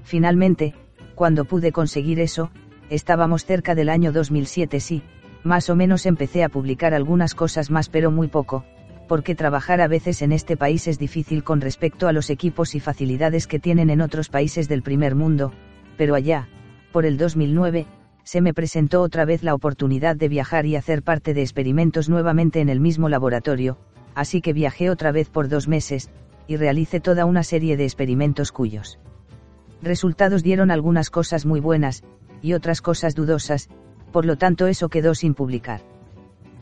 Finalmente, 0.03 0.75
cuando 1.15 1.45
pude 1.45 1.71
conseguir 1.71 2.19
eso, 2.19 2.51
estábamos 2.89 3.45
cerca 3.45 3.73
del 3.73 3.87
año 3.87 4.11
2007 4.11 4.81
sí, 4.81 5.01
más 5.45 5.69
o 5.69 5.77
menos 5.77 6.05
empecé 6.05 6.43
a 6.43 6.49
publicar 6.49 6.93
algunas 6.93 7.35
cosas 7.35 7.71
más 7.71 7.87
pero 7.87 8.11
muy 8.11 8.27
poco, 8.27 8.65
porque 9.07 9.33
trabajar 9.33 9.79
a 9.79 9.87
veces 9.87 10.21
en 10.21 10.33
este 10.33 10.57
país 10.57 10.89
es 10.89 10.99
difícil 10.99 11.45
con 11.45 11.61
respecto 11.61 12.09
a 12.09 12.11
los 12.11 12.29
equipos 12.29 12.75
y 12.75 12.81
facilidades 12.81 13.47
que 13.47 13.59
tienen 13.59 13.89
en 13.89 14.01
otros 14.01 14.27
países 14.27 14.67
del 14.67 14.83
primer 14.83 15.15
mundo, 15.15 15.53
pero 15.97 16.15
allá, 16.15 16.49
por 16.91 17.05
el 17.05 17.17
2009, 17.17 17.85
se 18.25 18.41
me 18.41 18.53
presentó 18.53 19.01
otra 19.01 19.23
vez 19.23 19.41
la 19.41 19.55
oportunidad 19.55 20.17
de 20.17 20.27
viajar 20.27 20.65
y 20.65 20.75
hacer 20.75 21.01
parte 21.01 21.33
de 21.33 21.43
experimentos 21.43 22.09
nuevamente 22.09 22.59
en 22.59 22.67
el 22.67 22.81
mismo 22.81 23.07
laboratorio, 23.07 23.77
así 24.15 24.41
que 24.41 24.51
viajé 24.51 24.89
otra 24.89 25.13
vez 25.13 25.29
por 25.29 25.47
dos 25.47 25.69
meses, 25.69 26.09
y 26.47 26.57
realicé 26.57 26.99
toda 26.99 27.25
una 27.25 27.43
serie 27.43 27.77
de 27.77 27.83
experimentos 27.83 28.51
cuyos 28.51 28.99
resultados 29.81 30.43
dieron 30.43 30.71
algunas 30.71 31.09
cosas 31.09 31.45
muy 31.45 31.59
buenas, 31.59 32.03
y 32.41 32.53
otras 32.53 32.81
cosas 32.81 33.15
dudosas, 33.15 33.69
por 34.11 34.25
lo 34.25 34.37
tanto 34.37 34.67
eso 34.67 34.89
quedó 34.89 35.13
sin 35.13 35.33
publicar. 35.33 35.81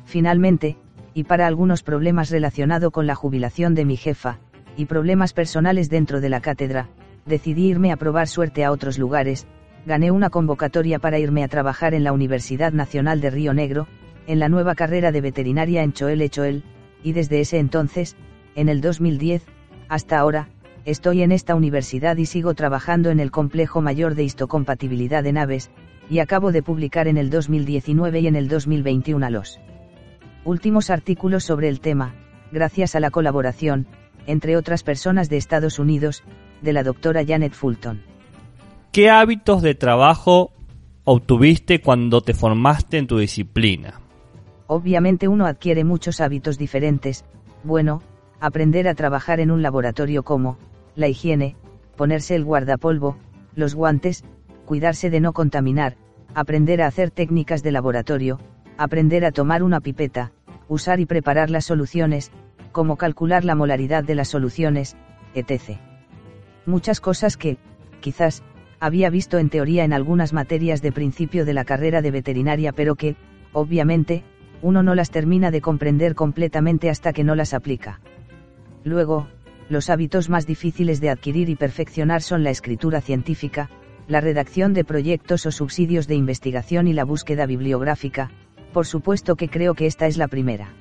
Finalmente, 0.05 0.77
y 1.13 1.25
para 1.25 1.47
algunos 1.47 1.83
problemas 1.83 2.29
relacionados 2.29 2.91
con 2.91 3.05
la 3.05 3.15
jubilación 3.15 3.75
de 3.75 3.85
mi 3.85 3.97
jefa, 3.97 4.39
y 4.75 4.85
problemas 4.85 5.33
personales 5.33 5.89
dentro 5.89 6.21
de 6.21 6.29
la 6.29 6.41
cátedra, 6.41 6.89
decidí 7.25 7.67
irme 7.67 7.91
a 7.91 7.97
probar 7.97 8.27
suerte 8.27 8.63
a 8.63 8.71
otros 8.71 8.97
lugares, 8.97 9.45
gané 9.85 10.11
una 10.11 10.29
convocatoria 10.29 10.99
para 10.99 11.19
irme 11.19 11.43
a 11.43 11.47
trabajar 11.47 11.93
en 11.93 12.03
la 12.03 12.13
Universidad 12.13 12.71
Nacional 12.71 13.21
de 13.21 13.29
Río 13.29 13.53
Negro, 13.53 13.87
en 14.27 14.39
la 14.39 14.49
nueva 14.49 14.75
carrera 14.75 15.11
de 15.11 15.21
veterinaria 15.21 15.83
en 15.83 15.93
Choel 15.93 16.29
Choel, 16.29 16.63
y 17.03 17.13
desde 17.13 17.41
ese 17.41 17.59
entonces, 17.59 18.15
en 18.55 18.69
el 18.69 18.81
2010, 18.81 19.45
hasta 19.91 20.17
ahora, 20.19 20.47
estoy 20.85 21.21
en 21.21 21.33
esta 21.33 21.53
universidad 21.53 22.15
y 22.15 22.25
sigo 22.25 22.53
trabajando 22.53 23.09
en 23.09 23.19
el 23.19 23.29
complejo 23.29 23.81
mayor 23.81 24.15
de 24.15 24.23
histocompatibilidad 24.23 25.21
de 25.21 25.33
naves, 25.33 25.69
y 26.09 26.19
acabo 26.19 26.53
de 26.53 26.63
publicar 26.63 27.09
en 27.09 27.17
el 27.17 27.29
2019 27.29 28.21
y 28.21 28.27
en 28.27 28.37
el 28.37 28.47
2021 28.47 29.29
los 29.29 29.59
últimos 30.45 30.89
artículos 30.89 31.43
sobre 31.43 31.67
el 31.67 31.81
tema, 31.81 32.15
gracias 32.53 32.95
a 32.95 33.01
la 33.01 33.11
colaboración, 33.11 33.85
entre 34.27 34.55
otras 34.55 34.83
personas 34.83 35.29
de 35.29 35.35
Estados 35.35 35.77
Unidos, 35.77 36.23
de 36.61 36.71
la 36.71 36.83
doctora 36.83 37.25
Janet 37.27 37.51
Fulton. 37.51 38.01
¿Qué 38.93 39.09
hábitos 39.09 39.61
de 39.61 39.75
trabajo 39.75 40.53
obtuviste 41.03 41.81
cuando 41.81 42.21
te 42.21 42.33
formaste 42.33 42.97
en 42.97 43.07
tu 43.07 43.17
disciplina? 43.17 43.99
Obviamente 44.67 45.27
uno 45.27 45.47
adquiere 45.47 45.83
muchos 45.83 46.21
hábitos 46.21 46.57
diferentes, 46.57 47.25
bueno, 47.65 48.01
aprender 48.41 48.87
a 48.87 48.95
trabajar 48.95 49.39
en 49.39 49.51
un 49.51 49.61
laboratorio 49.61 50.23
como, 50.23 50.57
la 50.95 51.07
higiene, 51.07 51.55
ponerse 51.95 52.35
el 52.35 52.43
guardapolvo, 52.43 53.15
los 53.55 53.75
guantes, 53.75 54.25
cuidarse 54.65 55.11
de 55.11 55.19
no 55.19 55.31
contaminar, 55.31 55.95
aprender 56.33 56.81
a 56.81 56.87
hacer 56.87 57.11
técnicas 57.11 57.61
de 57.61 57.71
laboratorio, 57.71 58.39
aprender 58.77 59.25
a 59.25 59.31
tomar 59.31 59.61
una 59.61 59.79
pipeta, 59.79 60.31
usar 60.67 60.99
y 60.99 61.05
preparar 61.05 61.51
las 61.51 61.65
soluciones, 61.65 62.31
como 62.71 62.97
calcular 62.97 63.45
la 63.45 63.53
molaridad 63.53 64.03
de 64.03 64.15
las 64.15 64.29
soluciones, 64.29 64.97
etc. 65.35 65.77
Muchas 66.65 66.99
cosas 66.99 67.37
que, 67.37 67.59
quizás, 67.99 68.41
había 68.79 69.11
visto 69.11 69.37
en 69.37 69.49
teoría 69.49 69.83
en 69.83 69.93
algunas 69.93 70.33
materias 70.33 70.81
de 70.81 70.91
principio 70.91 71.45
de 71.45 71.53
la 71.53 71.63
carrera 71.63 72.01
de 72.01 72.09
veterinaria 72.09 72.71
pero 72.71 72.95
que, 72.95 73.17
obviamente, 73.53 74.23
uno 74.63 74.81
no 74.81 74.95
las 74.95 75.11
termina 75.11 75.51
de 75.51 75.61
comprender 75.61 76.15
completamente 76.15 76.89
hasta 76.89 77.13
que 77.13 77.23
no 77.23 77.35
las 77.35 77.53
aplica. 77.53 77.99
Luego, 78.83 79.27
los 79.69 79.89
hábitos 79.89 80.29
más 80.29 80.45
difíciles 80.45 80.99
de 80.99 81.09
adquirir 81.09 81.49
y 81.49 81.55
perfeccionar 81.55 82.21
son 82.21 82.43
la 82.43 82.49
escritura 82.49 83.01
científica, 83.01 83.69
la 84.07 84.21
redacción 84.21 84.73
de 84.73 84.83
proyectos 84.83 85.45
o 85.45 85.51
subsidios 85.51 86.07
de 86.07 86.15
investigación 86.15 86.87
y 86.87 86.93
la 86.93 87.05
búsqueda 87.05 87.45
bibliográfica, 87.45 88.31
por 88.73 88.85
supuesto 88.85 89.35
que 89.35 89.49
creo 89.49 89.73
que 89.73 89.85
esta 89.85 90.07
es 90.07 90.17
la 90.17 90.27
primera. 90.27 90.73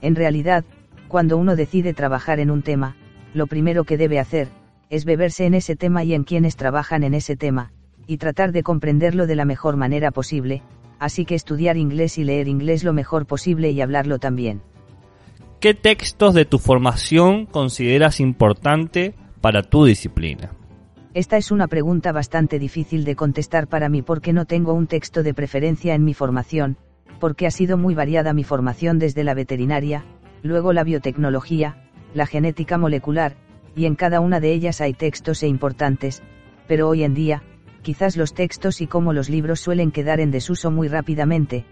En 0.00 0.14
realidad, 0.14 0.64
cuando 1.08 1.36
uno 1.36 1.56
decide 1.56 1.94
trabajar 1.94 2.40
en 2.40 2.50
un 2.50 2.62
tema, 2.62 2.96
lo 3.32 3.46
primero 3.46 3.84
que 3.84 3.96
debe 3.96 4.20
hacer, 4.20 4.48
es 4.90 5.04
beberse 5.04 5.46
en 5.46 5.54
ese 5.54 5.76
tema 5.76 6.04
y 6.04 6.14
en 6.14 6.24
quienes 6.24 6.56
trabajan 6.56 7.02
en 7.02 7.14
ese 7.14 7.36
tema, 7.36 7.72
y 8.06 8.18
tratar 8.18 8.52
de 8.52 8.62
comprenderlo 8.62 9.26
de 9.26 9.34
la 9.34 9.44
mejor 9.44 9.76
manera 9.76 10.10
posible, 10.10 10.62
así 10.98 11.24
que 11.24 11.34
estudiar 11.34 11.76
inglés 11.76 12.18
y 12.18 12.24
leer 12.24 12.48
inglés 12.48 12.84
lo 12.84 12.92
mejor 12.92 13.26
posible 13.26 13.70
y 13.70 13.80
hablarlo 13.80 14.18
también. 14.18 14.60
¿Qué 15.64 15.72
textos 15.72 16.34
de 16.34 16.44
tu 16.44 16.58
formación 16.58 17.46
consideras 17.46 18.20
importante 18.20 19.14
para 19.40 19.62
tu 19.62 19.86
disciplina? 19.86 20.52
Esta 21.14 21.38
es 21.38 21.50
una 21.50 21.68
pregunta 21.68 22.12
bastante 22.12 22.58
difícil 22.58 23.06
de 23.06 23.16
contestar 23.16 23.66
para 23.66 23.88
mí 23.88 24.02
porque 24.02 24.34
no 24.34 24.44
tengo 24.44 24.74
un 24.74 24.86
texto 24.86 25.22
de 25.22 25.32
preferencia 25.32 25.94
en 25.94 26.04
mi 26.04 26.12
formación, 26.12 26.76
porque 27.18 27.46
ha 27.46 27.50
sido 27.50 27.78
muy 27.78 27.94
variada 27.94 28.34
mi 28.34 28.44
formación 28.44 28.98
desde 28.98 29.24
la 29.24 29.32
veterinaria, 29.32 30.04
luego 30.42 30.74
la 30.74 30.84
biotecnología, 30.84 31.88
la 32.12 32.26
genética 32.26 32.76
molecular, 32.76 33.34
y 33.74 33.86
en 33.86 33.94
cada 33.94 34.20
una 34.20 34.40
de 34.40 34.52
ellas 34.52 34.82
hay 34.82 34.92
textos 34.92 35.42
e 35.42 35.48
importantes, 35.48 36.22
pero 36.68 36.90
hoy 36.90 37.04
en 37.04 37.14
día, 37.14 37.42
quizás 37.80 38.18
los 38.18 38.34
textos 38.34 38.82
y 38.82 38.86
como 38.86 39.14
los 39.14 39.30
libros 39.30 39.60
suelen 39.60 39.92
quedar 39.92 40.20
en 40.20 40.30
desuso 40.30 40.70
muy 40.70 40.88
rápidamente, 40.88 41.64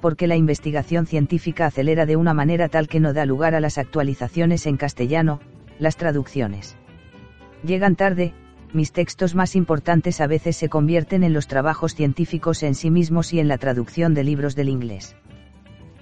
porque 0.00 0.26
la 0.26 0.36
investigación 0.36 1.06
científica 1.06 1.66
acelera 1.66 2.06
de 2.06 2.16
una 2.16 2.34
manera 2.34 2.68
tal 2.68 2.88
que 2.88 3.00
no 3.00 3.12
da 3.12 3.26
lugar 3.26 3.54
a 3.54 3.60
las 3.60 3.78
actualizaciones 3.78 4.66
en 4.66 4.76
castellano, 4.76 5.40
las 5.78 5.96
traducciones. 5.96 6.76
Llegan 7.64 7.96
tarde, 7.96 8.32
mis 8.72 8.92
textos 8.92 9.34
más 9.34 9.56
importantes 9.56 10.20
a 10.20 10.26
veces 10.26 10.56
se 10.56 10.68
convierten 10.68 11.24
en 11.24 11.32
los 11.32 11.46
trabajos 11.46 11.94
científicos 11.94 12.62
en 12.62 12.74
sí 12.74 12.90
mismos 12.90 13.32
y 13.32 13.40
en 13.40 13.48
la 13.48 13.58
traducción 13.58 14.14
de 14.14 14.24
libros 14.24 14.54
del 14.54 14.68
inglés. 14.68 15.16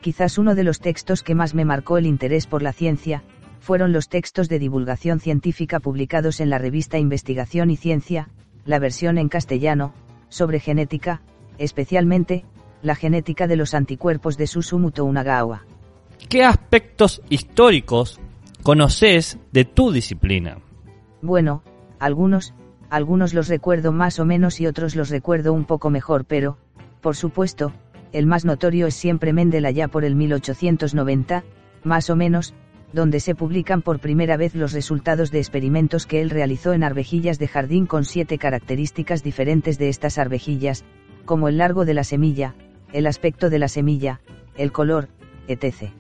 Quizás 0.01 0.39
uno 0.39 0.55
de 0.55 0.65
los 0.65 0.81
textos 0.81 1.23
que 1.23 1.35
más 1.35 1.55
me 1.55 1.65
marcó 1.65 1.99
el 1.99 2.07
interés 2.07 2.47
por 2.47 2.63
la 2.63 2.73
ciencia, 2.73 3.25
fueron 3.59 3.93
los 3.93 4.09
textos 4.09 4.49
de 4.49 4.59
divulgación 4.59 5.19
científica 5.19 5.81
publicados 5.81 6.41
en 6.41 6.51
la 6.51 6.59
revista 6.59 6.99
Investigación 6.99 7.71
y 7.71 7.77
Ciencia, 7.77 8.29
la 8.65 8.79
versión 8.79 9.19
en 9.19 9.29
castellano, 9.29 9.93
sobre 10.29 10.61
genética, 10.61 11.23
especialmente, 11.59 12.45
la 12.83 12.95
genética 12.95 13.47
de 13.47 13.57
los 13.57 13.75
anticuerpos 13.75 14.37
de 14.37 14.47
Susumu 14.47 14.91
Unagawa. 14.99 15.65
¿Qué 16.29 16.45
aspectos 16.45 17.23
históricos 17.29 18.21
conoces 18.63 19.39
de 19.53 19.65
tu 19.65 19.93
disciplina? 19.93 20.59
Bueno, 21.23 21.63
algunos, 21.99 22.55
algunos 22.91 23.35
los 23.35 23.49
recuerdo 23.49 23.93
más 23.93 24.19
o 24.19 24.25
menos 24.25 24.61
y 24.61 24.67
otros 24.67 24.95
los 24.95 25.11
recuerdo 25.11 25.53
un 25.53 25.65
poco 25.65 25.91
mejor, 25.91 26.25
pero, 26.25 26.59
por 27.01 27.17
supuesto, 27.17 27.73
el 28.13 28.27
más 28.27 28.45
notorio 28.45 28.87
es 28.87 28.95
siempre 28.95 29.33
Mendel 29.33 29.67
allá 29.67 29.89
por 29.89 30.05
el 30.05 30.15
1890, 30.15 31.45
más 31.85 32.11
o 32.11 32.17
menos, 32.17 32.55
donde 32.93 33.21
se 33.21 33.35
publican 33.35 33.83
por 33.83 33.99
primera 33.99 34.37
vez 34.37 34.55
los 34.55 34.73
resultados 34.73 35.31
de 35.31 35.39
experimentos 35.39 36.07
que 36.07 36.23
él 36.23 36.31
realizó 36.31 36.73
en 36.73 36.85
arvejillas 36.85 37.39
de 37.39 37.49
jardín 37.49 37.87
con 37.87 38.05
siete 38.05 38.39
características 38.39 39.23
diferentes 39.23 39.79
de 39.79 39.89
estas 39.89 40.19
arvejillas, 40.19 40.85
como 41.25 41.49
el 41.49 41.59
largo 41.59 41.85
de 41.85 41.95
la 41.95 42.05
semilla, 42.05 42.55
el 42.93 43.07
aspecto 43.07 43.51
de 43.51 43.59
la 43.59 43.69
semilla, 43.69 44.21
el 44.57 44.73
color, 44.73 45.09
etc. 45.47 45.91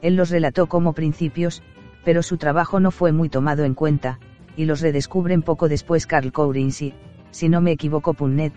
Él 0.00 0.16
los 0.16 0.30
relató 0.30 0.66
como 0.66 0.92
principios, 0.92 1.62
pero 2.04 2.22
su 2.22 2.36
trabajo 2.36 2.80
no 2.80 2.90
fue 2.90 3.12
muy 3.12 3.28
tomado 3.28 3.64
en 3.64 3.74
cuenta, 3.74 4.18
y 4.56 4.64
los 4.64 4.80
redescubren 4.80 5.42
poco 5.42 5.68
después 5.68 6.06
Carl 6.06 6.32
Courins 6.32 6.84
si 7.30 7.48
no 7.48 7.60
me 7.60 7.72
equivoco 7.72 8.14
Punnet, 8.14 8.52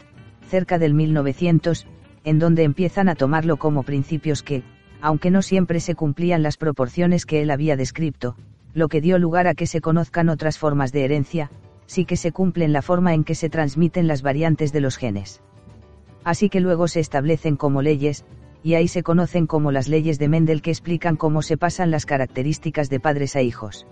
cerca 0.50 0.78
del 0.78 0.94
1900, 0.94 1.88
en 2.24 2.40
donde 2.40 2.64
empiezan 2.64 3.08
a 3.08 3.16
tomarlo 3.16 3.58
como 3.58 3.84
principios 3.84 4.44
que, 4.44 4.64
aunque 5.02 5.32
no 5.32 5.42
siempre 5.42 5.80
se 5.80 5.96
cumplían 5.96 6.44
las 6.44 6.58
proporciones 6.58 7.26
que 7.26 7.42
él 7.42 7.52
había 7.52 7.78
descrito, 7.78 8.36
lo 8.74 8.90
que 8.90 9.02
dio 9.02 9.18
lugar 9.18 9.48
a 9.48 9.54
que 9.54 9.68
se 9.68 9.80
conozcan 9.80 10.30
otras 10.30 10.58
formas 10.58 10.92
de 10.92 11.06
herencia, 11.06 11.52
sí 11.86 12.06
que 12.06 12.18
se 12.18 12.32
cumplen 12.32 12.74
la 12.74 12.82
forma 12.82 13.14
en 13.14 13.24
que 13.24 13.36
se 13.36 13.50
transmiten 13.50 14.08
las 14.08 14.22
variantes 14.22 14.74
de 14.74 14.82
los 14.82 14.98
genes. 14.98 15.42
Así 16.26 16.50
que 16.50 16.60
luego 16.60 16.88
se 16.88 17.00
establecen 17.00 17.56
como 17.56 17.84
leyes, 17.84 18.26
y 18.64 18.74
ahí 18.74 18.88
se 18.88 19.04
conocen 19.04 19.46
como 19.46 19.72
las 19.72 19.88
leyes 19.88 20.18
de 20.18 20.28
Mendel 20.28 20.64
que 20.64 20.72
explican 20.72 21.18
cómo 21.18 21.44
se 21.44 21.56
pasan 21.56 21.92
las 21.92 22.08
características 22.08 22.90
de 22.90 23.00
padres 23.00 23.36
a 23.36 23.44
hijos. 23.44 23.86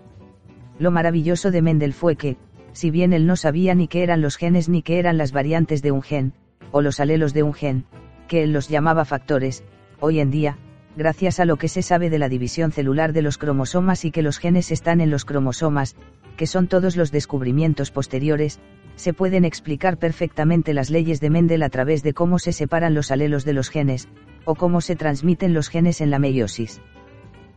Lo 0.80 0.90
maravilloso 0.90 1.52
de 1.52 1.62
Mendel 1.62 1.94
fue 1.94 2.16
que, 2.16 2.38
si 2.72 2.90
bien 2.90 3.13
él 3.13 3.28
no 3.28 3.36
sabía 3.36 3.75
ni 3.75 3.88
qué 3.88 4.02
eran 4.02 4.22
los 4.22 4.36
genes 4.36 4.68
ni 4.68 4.82
qué 4.82 4.98
eran 4.98 5.20
las 5.20 5.32
variantes 5.32 5.84
de 5.84 5.92
un 5.92 6.02
gen, 6.02 6.34
o 6.72 6.82
los 6.82 7.00
alelos 7.00 7.36
de 7.36 7.44
un 7.44 7.54
gen, 7.54 7.86
que 8.28 8.42
él 8.42 8.52
los 8.52 8.68
llamaba 8.68 9.06
factores, 9.06 9.63
hoy 10.00 10.20
en 10.20 10.32
día, 10.32 10.58
gracias 10.96 11.40
a 11.40 11.46
lo 11.46 11.58
que 11.58 11.68
se 11.68 11.82
sabe 11.82 12.10
de 12.10 12.20
la 12.20 12.30
división 12.30 12.72
celular 12.72 13.14
de 13.14 13.22
los 13.22 13.38
cromosomas 13.38 14.06
y 14.06 14.12
que 14.12 14.22
los 14.22 14.38
genes 14.38 14.72
están 14.72 15.02
en 15.02 15.10
los 15.10 15.26
cromosomas, 15.26 15.96
que 16.38 16.48
son 16.48 16.68
todos 16.68 16.96
los 16.96 17.12
descubrimientos 17.12 17.92
posteriores, 17.92 18.60
se 18.96 19.14
pueden 19.14 19.44
explicar 19.44 19.98
perfectamente 19.98 20.74
las 20.74 20.90
leyes 20.90 21.20
de 21.20 21.30
Mendel 21.30 21.64
a 21.64 21.70
través 21.70 22.04
de 22.04 22.14
cómo 22.14 22.38
se 22.40 22.54
separan 22.54 22.94
los 22.94 23.12
alelos 23.12 23.44
de 23.44 23.54
los 23.54 23.70
genes, 23.70 24.08
o 24.46 24.56
cómo 24.56 24.82
se 24.82 24.96
transmiten 24.96 25.54
los 25.54 25.70
genes 25.70 26.02
en 26.02 26.12
la 26.12 26.20
meiosis. 26.20 26.82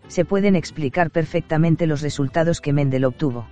Se 0.08 0.24
pueden 0.24 0.56
explicar 0.56 1.10
perfectamente 1.10 1.86
los 1.86 2.00
resultados 2.00 2.60
que 2.60 2.72
Mendel 2.72 3.04
obtuvo. 3.04 3.46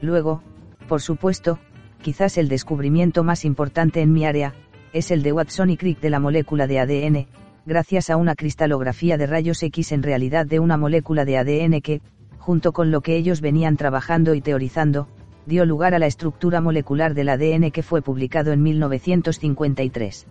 Luego, 0.00 0.42
por 0.88 1.00
supuesto, 1.00 1.58
quizás 2.02 2.36
el 2.38 2.48
descubrimiento 2.48 3.24
más 3.24 3.44
importante 3.44 4.00
en 4.00 4.12
mi 4.12 4.24
área, 4.26 4.54
es 4.92 5.10
el 5.10 5.22
de 5.22 5.32
Watson 5.32 5.70
y 5.70 5.76
Crick 5.76 6.00
de 6.00 6.10
la 6.10 6.20
molécula 6.20 6.66
de 6.66 6.78
ADN, 6.78 7.26
gracias 7.64 8.10
a 8.10 8.16
una 8.16 8.34
cristalografía 8.34 9.16
de 9.16 9.26
rayos 9.26 9.62
X 9.62 9.92
en 9.92 10.02
realidad 10.02 10.46
de 10.46 10.58
una 10.58 10.76
molécula 10.76 11.24
de 11.24 11.38
ADN 11.38 11.80
que, 11.80 12.00
junto 12.38 12.72
con 12.72 12.90
lo 12.90 13.00
que 13.00 13.16
ellos 13.16 13.40
venían 13.40 13.76
trabajando 13.76 14.34
y 14.34 14.40
teorizando, 14.40 15.08
dio 15.46 15.64
lugar 15.64 15.94
a 15.94 15.98
la 15.98 16.06
estructura 16.06 16.60
molecular 16.60 17.14
del 17.14 17.28
ADN 17.28 17.70
que 17.70 17.82
fue 17.82 18.02
publicado 18.02 18.52
en 18.52 18.62
1953. 18.62 20.26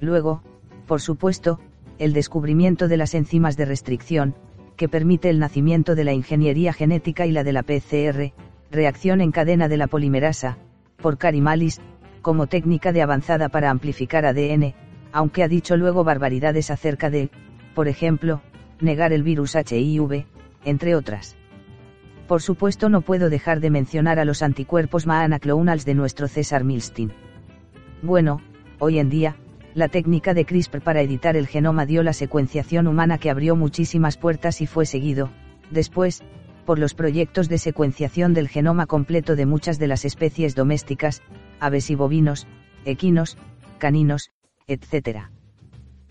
Luego, 0.00 0.42
por 0.86 1.00
supuesto, 1.00 1.60
el 1.98 2.12
descubrimiento 2.12 2.88
de 2.88 2.96
las 2.96 3.14
enzimas 3.14 3.56
de 3.56 3.66
restricción, 3.66 4.34
que 4.76 4.88
permite 4.88 5.28
el 5.28 5.38
nacimiento 5.38 5.94
de 5.94 6.04
la 6.04 6.12
ingeniería 6.12 6.72
genética 6.72 7.26
y 7.26 7.32
la 7.32 7.44
de 7.44 7.52
la 7.52 7.62
PCR, 7.62 8.32
reacción 8.70 9.20
en 9.20 9.30
cadena 9.30 9.68
de 9.68 9.76
la 9.76 9.86
polimerasa, 9.86 10.58
por 10.96 11.18
Carimalis, 11.18 11.80
como 12.22 12.46
técnica 12.46 12.92
de 12.92 13.02
avanzada 13.02 13.48
para 13.48 13.70
amplificar 13.70 14.24
ADN, 14.24 14.74
aunque 15.12 15.42
ha 15.42 15.48
dicho 15.48 15.76
luego 15.76 16.04
barbaridades 16.04 16.70
acerca 16.70 17.10
de, 17.10 17.30
por 17.74 17.88
ejemplo, 17.88 18.42
negar 18.80 19.12
el 19.12 19.22
virus 19.22 19.54
HIV, 19.54 20.26
entre 20.64 20.94
otras. 20.94 21.36
Por 22.26 22.42
supuesto 22.42 22.88
no 22.88 23.00
puedo 23.00 23.28
dejar 23.28 23.60
de 23.60 23.70
mencionar 23.70 24.18
a 24.18 24.24
los 24.24 24.42
anticuerpos 24.42 25.06
maanaclonals 25.06 25.84
de 25.84 25.94
nuestro 25.94 26.28
César 26.28 26.64
Milstein. 26.64 27.12
Bueno, 28.02 28.40
hoy 28.78 28.98
en 28.98 29.10
día, 29.10 29.36
la 29.74 29.88
técnica 29.88 30.32
de 30.32 30.44
CRISPR 30.44 30.80
para 30.80 31.00
editar 31.00 31.36
el 31.36 31.46
genoma 31.46 31.86
dio 31.86 32.02
la 32.02 32.12
secuenciación 32.12 32.86
humana 32.86 33.18
que 33.18 33.30
abrió 33.30 33.56
muchísimas 33.56 34.16
puertas 34.16 34.60
y 34.60 34.66
fue 34.66 34.86
seguido, 34.86 35.30
después, 35.70 36.22
por 36.66 36.78
los 36.78 36.94
proyectos 36.94 37.48
de 37.48 37.58
secuenciación 37.58 38.32
del 38.32 38.48
genoma 38.48 38.86
completo 38.86 39.34
de 39.34 39.46
muchas 39.46 39.78
de 39.78 39.88
las 39.88 40.04
especies 40.04 40.54
domésticas, 40.54 41.22
aves 41.58 41.90
y 41.90 41.94
bovinos, 41.96 42.46
equinos, 42.84 43.38
caninos, 43.78 44.30
etc. 44.72 45.26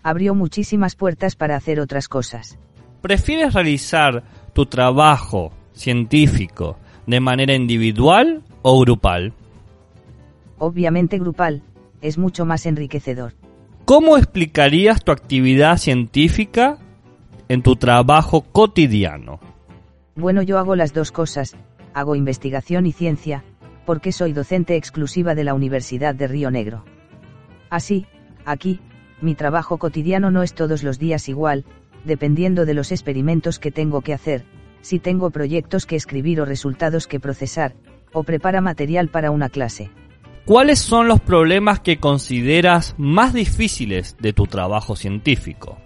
Abrió 0.02 0.34
muchísimas 0.34 0.96
puertas 0.96 1.36
para 1.36 1.56
hacer 1.56 1.80
otras 1.80 2.08
cosas. 2.08 2.58
¿Prefieres 3.00 3.54
realizar 3.54 4.22
tu 4.52 4.66
trabajo 4.66 5.52
científico 5.72 6.76
de 7.06 7.20
manera 7.20 7.54
individual 7.54 8.42
o 8.62 8.80
grupal? 8.80 9.32
Obviamente 10.58 11.18
grupal, 11.18 11.62
es 12.02 12.18
mucho 12.18 12.44
más 12.44 12.66
enriquecedor. 12.66 13.34
¿Cómo 13.86 14.16
explicarías 14.16 15.02
tu 15.02 15.10
actividad 15.10 15.78
científica 15.78 16.78
en 17.48 17.62
tu 17.62 17.76
trabajo 17.76 18.42
cotidiano? 18.42 19.40
Bueno, 20.14 20.42
yo 20.42 20.58
hago 20.58 20.76
las 20.76 20.92
dos 20.92 21.10
cosas, 21.10 21.56
hago 21.94 22.14
investigación 22.14 22.86
y 22.86 22.92
ciencia, 22.92 23.42
porque 23.86 24.12
soy 24.12 24.32
docente 24.32 24.76
exclusiva 24.76 25.34
de 25.34 25.44
la 25.44 25.54
Universidad 25.54 26.14
de 26.14 26.28
Río 26.28 26.50
Negro. 26.50 26.84
Así, 27.70 28.06
aquí, 28.44 28.80
mi 29.20 29.34
trabajo 29.34 29.78
cotidiano 29.78 30.30
no 30.30 30.42
es 30.42 30.54
todos 30.54 30.82
los 30.82 30.98
días 30.98 31.28
igual, 31.28 31.64
dependiendo 32.04 32.64
de 32.64 32.74
los 32.74 32.92
experimentos 32.92 33.58
que 33.58 33.70
tengo 33.70 34.00
que 34.00 34.14
hacer, 34.14 34.44
si 34.80 34.98
tengo 34.98 35.30
proyectos 35.30 35.86
que 35.86 35.96
escribir 35.96 36.40
o 36.40 36.44
resultados 36.44 37.06
que 37.06 37.20
procesar, 37.20 37.74
o 38.12 38.22
prepara 38.22 38.60
material 38.60 39.08
para 39.08 39.30
una 39.30 39.48
clase. 39.48 39.90
¿Cuáles 40.46 40.78
son 40.78 41.06
los 41.06 41.20
problemas 41.20 41.80
que 41.80 41.98
consideras 41.98 42.94
más 42.98 43.34
difíciles 43.34 44.16
de 44.18 44.32
tu 44.32 44.46
trabajo 44.46 44.96
científico? 44.96 45.78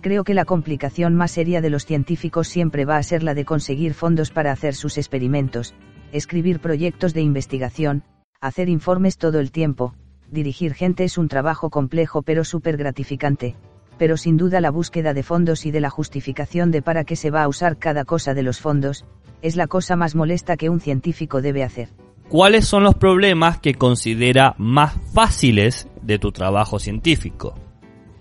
Creo 0.00 0.24
que 0.24 0.34
la 0.34 0.44
complicación 0.44 1.14
más 1.14 1.30
seria 1.30 1.60
de 1.60 1.70
los 1.70 1.86
científicos 1.86 2.48
siempre 2.48 2.84
va 2.84 2.96
a 2.96 3.02
ser 3.04 3.22
la 3.22 3.34
de 3.34 3.44
conseguir 3.44 3.94
fondos 3.94 4.32
para 4.32 4.50
hacer 4.50 4.74
sus 4.74 4.98
experimentos, 4.98 5.74
escribir 6.10 6.58
proyectos 6.58 7.14
de 7.14 7.22
investigación, 7.22 8.02
hacer 8.40 8.68
informes 8.68 9.16
todo 9.16 9.38
el 9.38 9.52
tiempo, 9.52 9.94
dirigir 10.32 10.74
gente 10.74 11.04
es 11.04 11.18
un 11.18 11.28
trabajo 11.28 11.70
complejo 11.70 12.22
pero 12.22 12.42
súper 12.44 12.76
gratificante, 12.76 13.54
pero 13.98 14.16
sin 14.16 14.36
duda 14.36 14.60
la 14.60 14.70
búsqueda 14.70 15.14
de 15.14 15.22
fondos 15.22 15.66
y 15.66 15.70
de 15.70 15.80
la 15.80 15.90
justificación 15.90 16.70
de 16.70 16.82
para 16.82 17.04
qué 17.04 17.14
se 17.14 17.30
va 17.30 17.42
a 17.42 17.48
usar 17.48 17.76
cada 17.76 18.04
cosa 18.04 18.34
de 18.34 18.42
los 18.42 18.60
fondos, 18.60 19.04
es 19.42 19.56
la 19.56 19.66
cosa 19.66 19.94
más 19.94 20.14
molesta 20.14 20.56
que 20.56 20.70
un 20.70 20.80
científico 20.80 21.42
debe 21.42 21.62
hacer. 21.62 21.90
¿Cuáles 22.28 22.66
son 22.66 22.82
los 22.82 22.94
problemas 22.94 23.60
que 23.60 23.74
considera 23.74 24.54
más 24.56 24.94
fáciles 25.12 25.86
de 26.00 26.18
tu 26.18 26.32
trabajo 26.32 26.78
científico? 26.78 27.54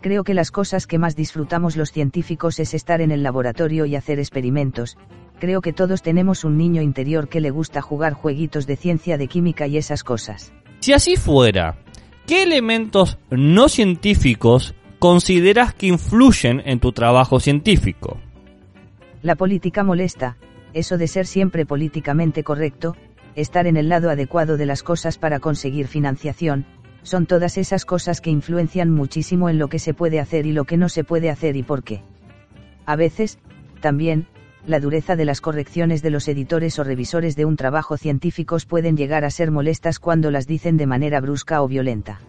Creo 0.02 0.24
que 0.24 0.34
las 0.34 0.52
cosas 0.52 0.88
que 0.88 0.98
más 0.98 1.16
disfrutamos 1.16 1.78
los 1.78 1.92
científicos 1.92 2.60
es 2.60 2.74
estar 2.74 3.02
en 3.02 3.12
el 3.12 3.24
laboratorio 3.24 3.86
y 3.86 3.96
hacer 3.96 4.20
experimentos. 4.20 4.98
Creo 5.40 5.62
que 5.62 5.74
todos 5.74 6.02
tenemos 6.02 6.44
un 6.44 6.58
niño 6.58 6.82
interior 6.82 7.30
que 7.30 7.40
le 7.40 7.52
gusta 7.52 7.82
jugar 7.82 8.14
jueguitos 8.14 8.68
de 8.68 8.76
ciencia, 8.76 9.18
de 9.18 9.28
química 9.28 9.68
y 9.68 9.78
esas 9.78 10.04
cosas. 10.04 10.52
Si 10.82 10.94
así 10.94 11.16
fuera, 11.16 11.78
¿qué 12.32 12.44
elementos 12.44 13.18
no 13.30 13.68
científicos 13.68 14.74
consideras 15.00 15.74
que 15.74 15.88
influyen 15.88 16.62
en 16.64 16.80
tu 16.80 16.94
trabajo 16.94 17.42
científico? 17.42 18.22
La 19.22 19.36
política 19.36 19.84
molesta, 19.84 20.38
eso 20.74 20.98
de 20.98 21.10
ser 21.10 21.28
siempre 21.28 21.66
políticamente 21.66 22.46
correcto, 22.46 22.96
estar 23.36 23.68
en 23.68 23.76
el 23.76 23.90
lado 23.90 24.10
adecuado 24.10 24.56
de 24.56 24.66
las 24.66 24.82
cosas 24.82 25.18
para 25.18 25.42
conseguir 25.42 25.90
financiación, 25.90 26.66
son 27.04 27.26
todas 27.26 27.58
esas 27.58 27.84
cosas 27.84 28.22
que 28.22 28.30
influencian 28.30 28.92
muchísimo 28.92 29.50
en 29.50 29.60
lo 29.60 29.68
que 29.68 29.80
se 29.80 29.94
puede 29.94 30.22
hacer 30.22 30.46
y 30.46 30.54
lo 30.54 30.64
que 30.64 30.78
no 30.78 30.88
se 30.88 31.04
puede 31.04 31.30
hacer 31.30 31.58
y 31.58 31.64
por 31.64 31.84
qué. 31.84 32.02
A 32.86 32.96
veces, 32.96 33.40
también, 33.82 34.26
la 34.66 34.80
dureza 34.80 35.16
de 35.16 35.26
las 35.26 35.42
correcciones 35.42 36.02
de 36.02 36.10
los 36.12 36.28
editores 36.28 36.78
o 36.80 36.84
revisores 36.84 37.36
de 37.36 37.46
un 37.46 37.56
trabajo 37.56 37.98
científicos 37.98 38.66
pueden 38.66 38.96
llegar 38.96 39.26
a 39.26 39.30
ser 39.30 39.52
molestas 39.52 40.00
cuando 40.00 40.32
las 40.32 40.48
dicen 40.48 40.78
de 40.78 40.88
manera 40.88 41.20
brusca 41.20 41.62
o 41.62 41.68
violenta. 41.68 42.22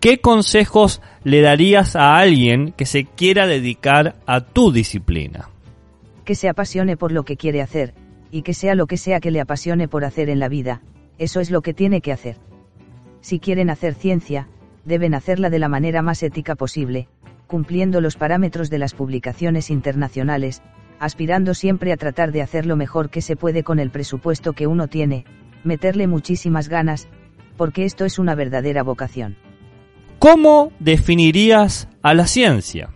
¿Qué 0.00 0.20
consejos 0.20 1.02
le 1.24 1.42
darías 1.42 1.96
a 1.96 2.16
alguien 2.16 2.72
que 2.72 2.86
se 2.86 3.04
quiera 3.04 3.46
dedicar 3.46 4.16
a 4.26 4.40
tu 4.40 4.72
disciplina? 4.72 5.50
Que 6.24 6.34
se 6.34 6.48
apasione 6.48 6.96
por 6.96 7.12
lo 7.12 7.24
que 7.24 7.36
quiere 7.36 7.60
hacer, 7.60 7.94
y 8.30 8.42
que 8.42 8.54
sea 8.54 8.74
lo 8.74 8.86
que 8.86 8.96
sea 8.96 9.20
que 9.20 9.30
le 9.30 9.40
apasione 9.40 9.88
por 9.88 10.04
hacer 10.04 10.30
en 10.30 10.38
la 10.38 10.48
vida, 10.48 10.80
eso 11.18 11.40
es 11.40 11.50
lo 11.50 11.60
que 11.60 11.74
tiene 11.74 12.00
que 12.00 12.12
hacer 12.12 12.36
si 13.20 13.38
quieren 13.38 13.70
hacer 13.70 13.94
ciencia, 13.94 14.48
deben 14.84 15.14
hacerla 15.14 15.50
de 15.50 15.58
la 15.58 15.68
manera 15.68 16.02
más 16.02 16.22
ética 16.22 16.54
posible, 16.54 17.08
cumpliendo 17.46 18.00
los 18.00 18.16
parámetros 18.16 18.70
de 18.70 18.78
las 18.78 18.94
publicaciones 18.94 19.70
internacionales, 19.70 20.62
aspirando 21.00 21.54
siempre 21.54 21.92
a 21.92 21.96
tratar 21.96 22.30
de 22.30 22.42
hacer 22.42 22.66
lo 22.66 22.76
mejor 22.76 23.08
que 23.08 23.22
se 23.22 23.34
puede 23.34 23.64
con 23.64 23.80
el 23.80 23.90
presupuesto 23.90 24.52
que 24.52 24.66
uno 24.66 24.86
tiene, 24.86 25.24
meterle 25.64 26.06
muchísimas 26.06 26.68
ganas, 26.68 27.08
porque 27.56 27.84
esto 27.84 28.04
es 28.04 28.18
una 28.18 28.34
verdadera 28.34 28.82
vocación. 28.82 29.36
¿Cómo 30.18 30.72
definirías 30.78 31.88
a 32.02 32.12
la 32.12 32.26
ciencia? 32.26 32.90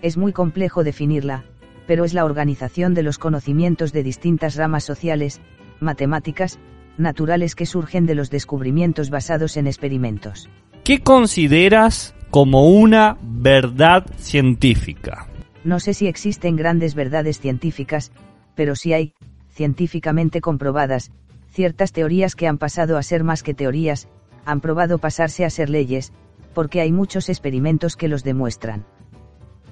Es 0.00 0.16
muy 0.16 0.32
complejo 0.32 0.82
definirla, 0.82 1.44
pero 1.86 2.04
es 2.04 2.14
la 2.14 2.24
organización 2.24 2.94
de 2.94 3.02
los 3.02 3.18
conocimientos 3.18 3.92
de 3.92 4.02
distintas 4.02 4.56
ramas 4.56 4.84
sociales, 4.84 5.42
matemáticas, 5.80 6.58
naturales 6.96 7.54
que 7.54 7.66
surgen 7.66 8.06
de 8.06 8.14
los 8.14 8.30
descubrimientos 8.30 9.10
basados 9.10 9.58
en 9.58 9.66
experimentos. 9.66 10.48
¿Qué 10.82 11.00
consideras 11.00 12.14
como 12.30 12.70
una 12.70 13.18
verdad 13.20 14.06
científica? 14.16 15.29
No 15.64 15.80
sé 15.80 15.94
si 15.94 16.06
existen 16.06 16.56
grandes 16.56 16.94
verdades 16.94 17.40
científicas, 17.40 18.12
pero 18.54 18.76
sí 18.76 18.92
hay, 18.92 19.14
científicamente 19.50 20.40
comprobadas, 20.40 21.12
ciertas 21.50 21.92
teorías 21.92 22.34
que 22.34 22.46
han 22.46 22.58
pasado 22.58 22.96
a 22.96 23.02
ser 23.02 23.24
más 23.24 23.42
que 23.42 23.54
teorías, 23.54 24.08
han 24.44 24.60
probado 24.60 24.98
pasarse 24.98 25.44
a 25.44 25.50
ser 25.50 25.68
leyes, 25.68 26.12
porque 26.54 26.80
hay 26.80 26.92
muchos 26.92 27.28
experimentos 27.28 27.96
que 27.96 28.08
los 28.08 28.24
demuestran. 28.24 28.84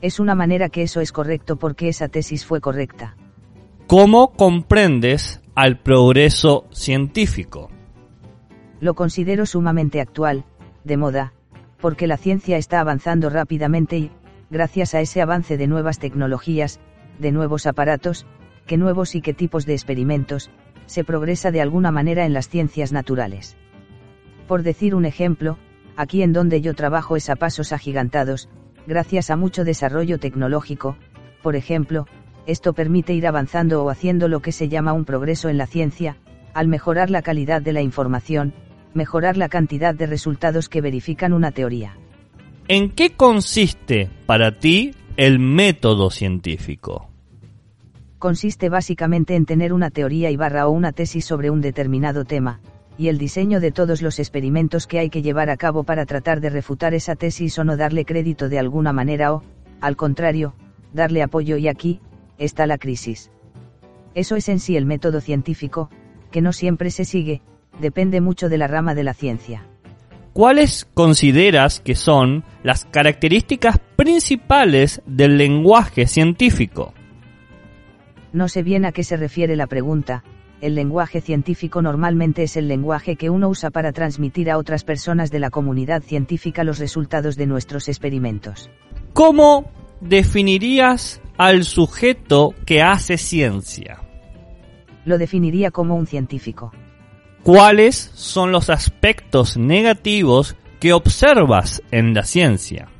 Es 0.01 0.21
una 0.21 0.35
manera 0.35 0.69
que 0.69 0.83
eso 0.83 1.01
es 1.01 1.11
correcto 1.11 1.57
porque 1.57 1.89
esa 1.89 2.09
tesis 2.09 2.45
fue 2.45 2.61
correcta. 2.61 3.17
¿Cómo 3.87 4.33
comprendes 4.33 5.41
al 5.59 5.77
progreso 5.77 6.67
científico. 6.71 7.69
Lo 8.79 8.95
considero 8.95 9.45
sumamente 9.45 10.01
actual, 10.01 10.45
de 10.85 10.97
moda, 10.97 11.33
porque 11.81 12.07
la 12.07 12.17
ciencia 12.17 12.59
está 12.59 12.79
avanzando 12.79 13.29
rápidamente 13.29 13.99
y, 13.99 14.13
gracias 14.51 14.95
a 14.95 15.01
ese 15.01 15.21
avance 15.21 15.57
de 15.57 15.67
nuevas 15.67 15.99
tecnologías, 15.99 16.81
de 17.19 17.33
nuevos 17.33 17.67
aparatos, 17.67 18.27
qué 18.67 18.77
nuevos 18.77 19.15
y 19.15 19.21
qué 19.21 19.35
tipos 19.35 19.67
de 19.67 19.75
experimentos, 19.75 20.51
se 20.87 21.05
progresa 21.05 21.51
de 21.51 21.61
alguna 21.61 21.91
manera 21.91 22.25
en 22.25 22.33
las 22.33 22.49
ciencias 22.49 22.93
naturales. 22.93 23.57
Por 24.47 24.63
decir 24.63 24.95
un 24.95 25.05
ejemplo, 25.05 25.59
aquí 25.97 26.23
en 26.23 26.33
donde 26.33 26.61
yo 26.61 26.75
trabajo 26.75 27.17
es 27.17 27.29
a 27.29 27.37
pasos 27.37 27.73
agigantados, 27.73 28.49
gracias 28.87 29.31
a 29.31 29.37
mucho 29.37 29.65
desarrollo 29.65 30.19
tecnológico, 30.19 30.97
por 31.43 31.57
ejemplo, 31.57 32.07
esto 32.47 32.73
permite 32.73 33.13
ir 33.13 33.27
avanzando 33.27 33.85
o 33.85 33.91
haciendo 33.91 34.29
lo 34.29 34.41
que 34.41 34.53
se 34.53 34.69
llama 34.69 34.95
un 34.95 35.05
progreso 35.05 35.51
en 35.51 35.59
la 35.59 35.67
ciencia, 35.67 36.17
al 36.55 36.69
mejorar 36.69 37.11
la 37.11 37.21
calidad 37.21 37.61
de 37.61 37.75
la 37.75 37.83
información, 37.83 38.55
mejorar 38.95 39.37
la 39.37 39.51
cantidad 39.51 39.95
de 39.95 40.07
resultados 40.07 40.71
que 40.71 40.81
verifican 40.81 41.35
una 41.35 41.53
teoría. 41.53 41.99
¿En 42.71 42.91
qué 42.91 43.15
consiste 43.17 44.11
para 44.27 44.59
ti 44.59 44.95
el 45.17 45.39
método 45.39 46.11
científico? 46.11 47.09
Consiste 48.19 48.69
básicamente 48.69 49.37
en 49.37 49.47
tener 49.47 49.73
una 49.73 49.89
teoría 49.89 50.31
y 50.31 50.37
barra 50.37 50.69
o 50.69 50.71
una 50.73 50.93
tesis 50.93 51.25
sobre 51.25 51.49
un 51.49 51.63
determinado 51.63 52.27
tema, 52.27 52.61
y 52.99 53.09
el 53.09 53.17
diseño 53.17 53.61
de 53.61 53.73
todos 53.73 54.03
los 54.03 54.19
experimentos 54.19 54.87
que 54.87 54.99
hay 54.99 55.09
que 55.09 55.23
llevar 55.23 55.49
a 55.49 55.57
cabo 55.57 55.85
para 55.85 56.05
tratar 56.05 56.43
de 56.43 56.51
refutar 56.51 56.93
esa 56.93 57.17
tesis 57.17 57.59
o 57.59 57.65
no 57.65 57.79
darle 57.79 58.05
crédito 58.05 58.51
de 58.51 58.59
alguna 58.59 58.93
manera 58.93 59.33
o, 59.33 59.43
al 59.81 59.97
contrario, 59.97 60.53
darle 60.93 61.23
apoyo 61.23 61.57
y 61.57 61.69
aquí, 61.69 62.03
está 62.37 62.67
la 62.67 62.77
crisis. 62.77 63.31
Eso 64.15 64.37
es 64.37 64.47
en 64.51 64.61
sí 64.61 64.77
el 64.77 64.85
método 64.85 65.23
científico, 65.23 65.89
que 66.31 66.43
no 66.43 66.53
siempre 66.53 66.91
se 66.91 67.07
sigue, 67.07 67.41
depende 67.81 68.21
mucho 68.21 68.51
de 68.51 68.59
la 68.59 68.67
rama 68.67 68.95
de 68.95 69.05
la 69.05 69.15
ciencia. 69.15 69.65
¿Cuáles 70.39 70.87
consideras 70.95 71.81
que 71.81 71.97
son 71.97 72.45
las 72.63 72.85
características 72.85 73.81
principales 73.97 75.03
del 75.05 75.37
lenguaje 75.37 76.07
científico? 76.07 76.95
No 78.33 78.47
sé 78.47 78.63
bien 78.63 78.85
a 78.85 78.93
qué 78.93 79.03
se 79.03 79.17
refiere 79.17 79.57
la 79.57 79.67
pregunta, 79.67 80.23
el 80.61 80.77
lenguaje 80.77 81.21
científico 81.21 81.83
normalmente 81.83 82.45
es 82.45 82.57
el 82.57 82.69
lenguaje 82.69 83.17
que 83.17 83.31
uno 83.31 83.49
usa 83.49 83.71
para 83.71 83.91
transmitir 83.91 84.49
a 84.49 84.59
otras 84.59 84.85
personas 84.85 85.33
de 85.33 85.41
la 85.41 85.51
comunidad 85.51 86.05
científica 86.05 86.63
los 86.63 86.79
resultados 86.79 87.35
de 87.35 87.47
nuestros 87.49 87.89
experimentos. 87.89 88.71
¿Cómo 89.15 89.73
definirías 90.01 91.21
al 91.37 91.65
sujeto 91.65 92.55
que 92.65 92.81
hace 92.81 93.19
ciencia? 93.19 94.03
Lo 95.05 95.19
definiría 95.19 95.73
como 95.73 95.97
un 95.97 96.07
científico. 96.07 96.71
¿Cuáles 97.49 98.11
son 98.13 98.53
los 98.53 98.69
aspectos 98.69 99.57
negativos 99.57 100.55
que 100.81 100.93
observas 100.93 101.83
en 101.91 102.13
la 102.13 102.25
ciencia? 102.25 102.91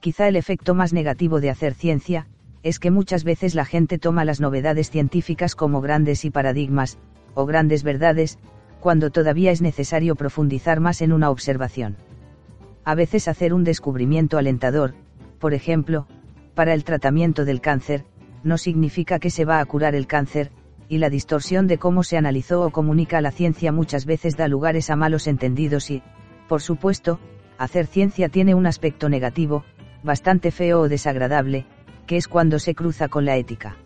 Quizá 0.00 0.26
el 0.26 0.34
efecto 0.34 0.74
más 0.74 0.92
negativo 0.92 1.40
de 1.40 1.50
hacer 1.50 1.74
ciencia, 1.74 2.26
es 2.64 2.80
que 2.80 2.90
muchas 2.90 3.22
veces 3.22 3.54
la 3.54 3.64
gente 3.64 4.00
toma 4.00 4.24
las 4.24 4.40
novedades 4.40 4.90
científicas 4.90 5.54
como 5.54 5.80
grandes 5.80 6.24
y 6.24 6.30
paradigmas, 6.30 6.98
o 7.34 7.46
grandes 7.46 7.84
verdades, 7.84 8.40
cuando 8.80 9.10
todavía 9.10 9.52
es 9.52 9.62
necesario 9.62 10.16
profundizar 10.16 10.80
más 10.80 11.00
en 11.00 11.12
una 11.12 11.30
observación. 11.30 11.96
A 12.84 12.96
veces 12.96 13.28
hacer 13.28 13.54
un 13.54 13.62
descubrimiento 13.62 14.38
alentador, 14.38 14.94
por 15.38 15.54
ejemplo, 15.54 16.08
para 16.56 16.74
el 16.74 16.82
tratamiento 16.82 17.44
del 17.44 17.60
cáncer, 17.60 18.04
no 18.42 18.58
significa 18.58 19.20
que 19.20 19.30
se 19.30 19.44
va 19.44 19.60
a 19.60 19.64
curar 19.66 19.94
el 19.94 20.08
cáncer, 20.08 20.50
y 20.88 20.98
la 20.98 21.10
distorsión 21.10 21.66
de 21.66 21.78
cómo 21.78 22.02
se 22.02 22.16
analizó 22.16 22.62
o 22.62 22.70
comunica 22.70 23.20
la 23.20 23.30
ciencia 23.30 23.72
muchas 23.72 24.06
veces 24.06 24.36
da 24.36 24.48
lugares 24.48 24.90
a 24.90 24.96
malos 24.96 25.26
entendidos 25.26 25.90
y, 25.90 26.02
por 26.48 26.62
supuesto, 26.62 27.20
hacer 27.58 27.86
ciencia 27.86 28.28
tiene 28.28 28.54
un 28.54 28.66
aspecto 28.66 29.08
negativo, 29.08 29.64
bastante 30.02 30.50
feo 30.50 30.80
o 30.80 30.88
desagradable, 30.88 31.66
que 32.06 32.16
es 32.16 32.26
cuando 32.26 32.58
se 32.58 32.74
cruza 32.74 33.08
con 33.08 33.24
la 33.24 33.36
ética. 33.36 33.76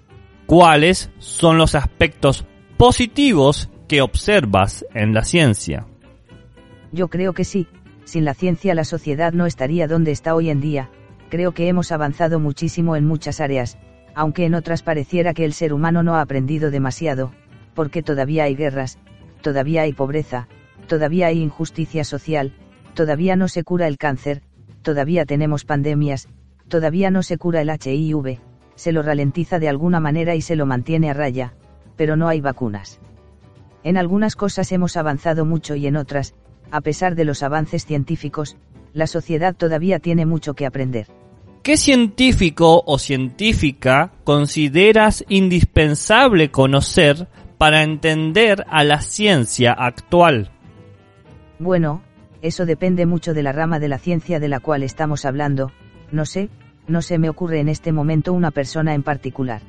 ¿Cuáles 0.46 1.10
son 1.18 1.58
los 1.58 1.74
aspectos 1.74 2.46
positivos 2.76 3.70
que 3.88 4.00
observas 4.00 4.84
en 4.94 5.12
la 5.12 5.24
ciencia? 5.24 5.86
Yo 6.92 7.08
creo 7.08 7.32
que 7.32 7.44
sí, 7.44 7.66
sin 8.04 8.24
la 8.24 8.34
ciencia 8.34 8.74
la 8.74 8.84
sociedad 8.84 9.32
no 9.32 9.46
estaría 9.46 9.88
donde 9.88 10.12
está 10.12 10.34
hoy 10.34 10.50
en 10.50 10.60
día, 10.60 10.90
creo 11.30 11.52
que 11.52 11.68
hemos 11.68 11.90
avanzado 11.90 12.38
muchísimo 12.38 12.94
en 12.94 13.06
muchas 13.06 13.40
áreas, 13.40 13.78
aunque 14.14 14.44
en 14.44 14.54
otras 14.54 14.82
pareciera 14.82 15.34
que 15.34 15.44
el 15.44 15.52
ser 15.52 15.72
humano 15.72 16.02
no 16.02 16.16
ha 16.16 16.20
aprendido 16.20 16.70
demasiado, 16.70 17.32
porque 17.74 18.02
todavía 18.02 18.44
hay 18.44 18.54
guerras, 18.54 18.98
todavía 19.40 19.82
hay 19.82 19.92
pobreza, 19.92 20.48
todavía 20.86 21.28
hay 21.28 21.40
injusticia 21.40 22.04
social, 22.04 22.52
todavía 22.94 23.36
no 23.36 23.48
se 23.48 23.64
cura 23.64 23.86
el 23.86 23.98
cáncer, 23.98 24.42
todavía 24.82 25.24
tenemos 25.24 25.64
pandemias, 25.64 26.28
todavía 26.68 27.10
no 27.10 27.22
se 27.22 27.38
cura 27.38 27.60
el 27.62 27.70
HIV, 27.70 28.40
se 28.74 28.92
lo 28.92 29.02
ralentiza 29.02 29.58
de 29.58 29.68
alguna 29.68 30.00
manera 30.00 30.34
y 30.34 30.42
se 30.42 30.56
lo 30.56 30.66
mantiene 30.66 31.10
a 31.10 31.14
raya, 31.14 31.54
pero 31.96 32.16
no 32.16 32.28
hay 32.28 32.40
vacunas. 32.40 33.00
En 33.84 33.96
algunas 33.96 34.36
cosas 34.36 34.70
hemos 34.72 34.96
avanzado 34.96 35.44
mucho 35.44 35.74
y 35.74 35.86
en 35.86 35.96
otras, 35.96 36.34
a 36.70 36.80
pesar 36.80 37.14
de 37.14 37.24
los 37.24 37.42
avances 37.42 37.84
científicos, 37.84 38.56
la 38.92 39.06
sociedad 39.06 39.54
todavía 39.54 39.98
tiene 39.98 40.26
mucho 40.26 40.54
que 40.54 40.66
aprender. 40.66 41.06
¿Qué 41.62 41.76
científico 41.76 42.82
o 42.84 42.98
científica 42.98 44.10
consideras 44.24 45.24
indispensable 45.28 46.50
conocer 46.50 47.28
para 47.56 47.84
entender 47.84 48.64
a 48.68 48.82
la 48.82 49.00
ciencia 49.00 49.70
actual? 49.70 50.50
Bueno, 51.60 52.02
eso 52.42 52.66
depende 52.66 53.06
mucho 53.06 53.32
de 53.32 53.44
la 53.44 53.52
rama 53.52 53.78
de 53.78 53.86
la 53.86 53.98
ciencia 53.98 54.40
de 54.40 54.48
la 54.48 54.58
cual 54.58 54.82
estamos 54.82 55.24
hablando, 55.24 55.70
no 56.10 56.26
sé, 56.26 56.48
no 56.88 57.00
se 57.00 57.18
me 57.18 57.28
ocurre 57.28 57.60
en 57.60 57.68
este 57.68 57.92
momento 57.92 58.32
una 58.32 58.50
persona 58.50 58.94
en 58.94 59.04
particular. 59.04 59.62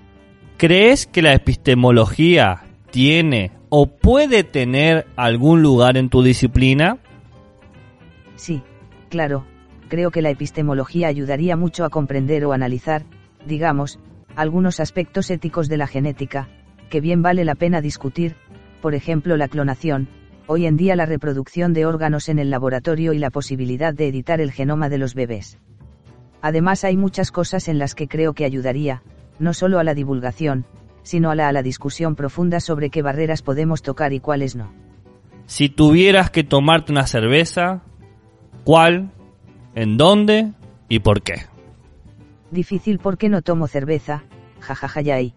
¿Crees 0.58 1.06
que 1.06 1.22
la 1.22 1.34
epistemología 1.34 2.64
tiene 2.90 3.52
o 3.70 3.86
puede 3.86 4.44
tener 4.44 5.06
algún 5.16 5.62
lugar 5.62 5.98
en 5.98 6.10
tu 6.10 6.24
disciplina? 6.24 6.98
Sí, 8.36 8.64
claro, 9.10 9.46
creo 9.88 10.12
que 10.12 10.22
la 10.22 10.30
epistemología 10.30 11.08
ayudaría 11.08 11.56
mucho 11.56 11.86
a 11.86 11.90
comprender 11.90 12.46
o 12.46 12.54
analizar, 12.54 13.04
digamos, 13.46 14.00
algunos 14.36 14.80
aspectos 14.80 15.30
éticos 15.30 15.70
de 15.70 15.78
la 15.78 15.88
genética, 15.88 16.50
que 16.90 17.02
bien 17.02 17.22
vale 17.22 17.46
la 17.46 17.56
pena 17.56 17.82
discutir, 17.82 18.36
por 18.82 18.96
ejemplo 18.96 19.38
la 19.38 19.48
clonación, 19.48 20.08
hoy 20.48 20.66
en 20.66 20.78
día 20.78 20.96
la 20.96 21.06
reproducción 21.06 21.74
de 21.74 21.86
órganos 21.86 22.30
en 22.30 22.40
el 22.40 22.50
laboratorio 22.50 23.14
y 23.14 23.20
la 23.20 23.30
posibilidad 23.30 23.94
de 23.94 24.08
editar 24.08 24.42
el 24.42 24.52
genoma 24.52 24.90
de 24.90 24.98
los 24.98 25.16
bebés. 25.16 25.60
Además 26.42 26.84
hay 26.84 26.98
muchas 26.98 27.32
cosas 27.32 27.68
en 27.68 27.80
las 27.80 27.96
que 27.96 28.08
creo 28.08 28.34
que 28.34 28.46
ayudaría, 28.46 29.02
no 29.40 29.54
solo 29.54 29.80
a 29.80 29.84
la 29.84 29.94
divulgación, 29.94 30.66
sino 31.04 31.32
a 31.32 31.36
la, 31.36 31.48
a 31.48 31.54
la 31.54 31.64
discusión 31.64 32.16
profunda 32.16 32.60
sobre 32.60 32.90
qué 32.90 33.02
barreras 33.02 33.42
podemos 33.42 33.82
tocar 33.82 34.14
y 34.14 34.20
cuáles 34.20 34.56
no. 34.56 34.74
Si 35.46 35.70
tuvieras 35.70 36.30
que 36.30 36.44
tomarte 36.44 36.92
una 36.92 37.08
cerveza, 37.08 37.84
¿cuál, 38.64 39.12
en 39.76 39.98
dónde 39.98 40.52
y 40.90 41.00
por 41.00 41.22
qué? 41.22 41.46
Difícil 42.52 43.00
porque 43.00 43.30
no 43.30 43.42
tomo 43.42 43.68
cerveza, 43.68 44.24
jajaja 44.60 45.02
ya 45.02 45.16
ahí. 45.16 45.34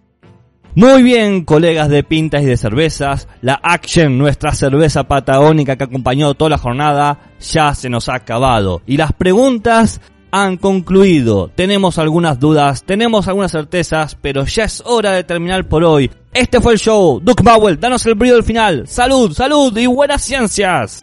Muy 0.75 1.03
bien, 1.03 1.47
colegas 1.47 1.89
de 1.89 2.05
pintas 2.05 2.43
y 2.43 2.45
de 2.45 2.59
cervezas, 2.59 3.29
la 3.41 3.59
Action, 3.63 4.19
nuestra 4.19 4.53
cerveza 4.53 5.05
patagónica 5.05 5.77
que 5.77 5.85
acompañó 5.85 6.35
toda 6.35 6.51
la 6.51 6.59
jornada, 6.59 7.19
ya 7.41 7.75
se 7.75 7.89
nos 7.89 8.11
ha 8.11 8.17
acabado. 8.17 8.83
Y 8.87 8.99
las 8.99 9.15
preguntas 9.15 10.03
han 10.31 10.59
concluido. 10.59 11.49
Tenemos 11.55 11.99
algunas 11.99 12.39
dudas, 12.39 12.85
tenemos 12.85 13.27
algunas 13.27 13.53
certezas, 13.53 14.19
pero 14.21 14.45
ya 14.45 14.65
es 14.65 14.83
hora 14.85 15.13
de 15.13 15.25
terminar 15.25 15.67
por 15.67 15.83
hoy. 15.83 16.11
Este 16.35 16.61
fue 16.61 16.75
el 16.75 16.79
show. 16.79 17.21
Duke 17.21 17.43
Bowell, 17.43 17.81
danos 17.81 18.05
el 18.05 18.15
brillo 18.15 18.35
del 18.35 18.45
final. 18.45 18.87
Salud, 18.87 19.33
salud 19.33 19.75
y 19.79 19.87
buenas 19.87 20.21
ciencias. 20.21 21.03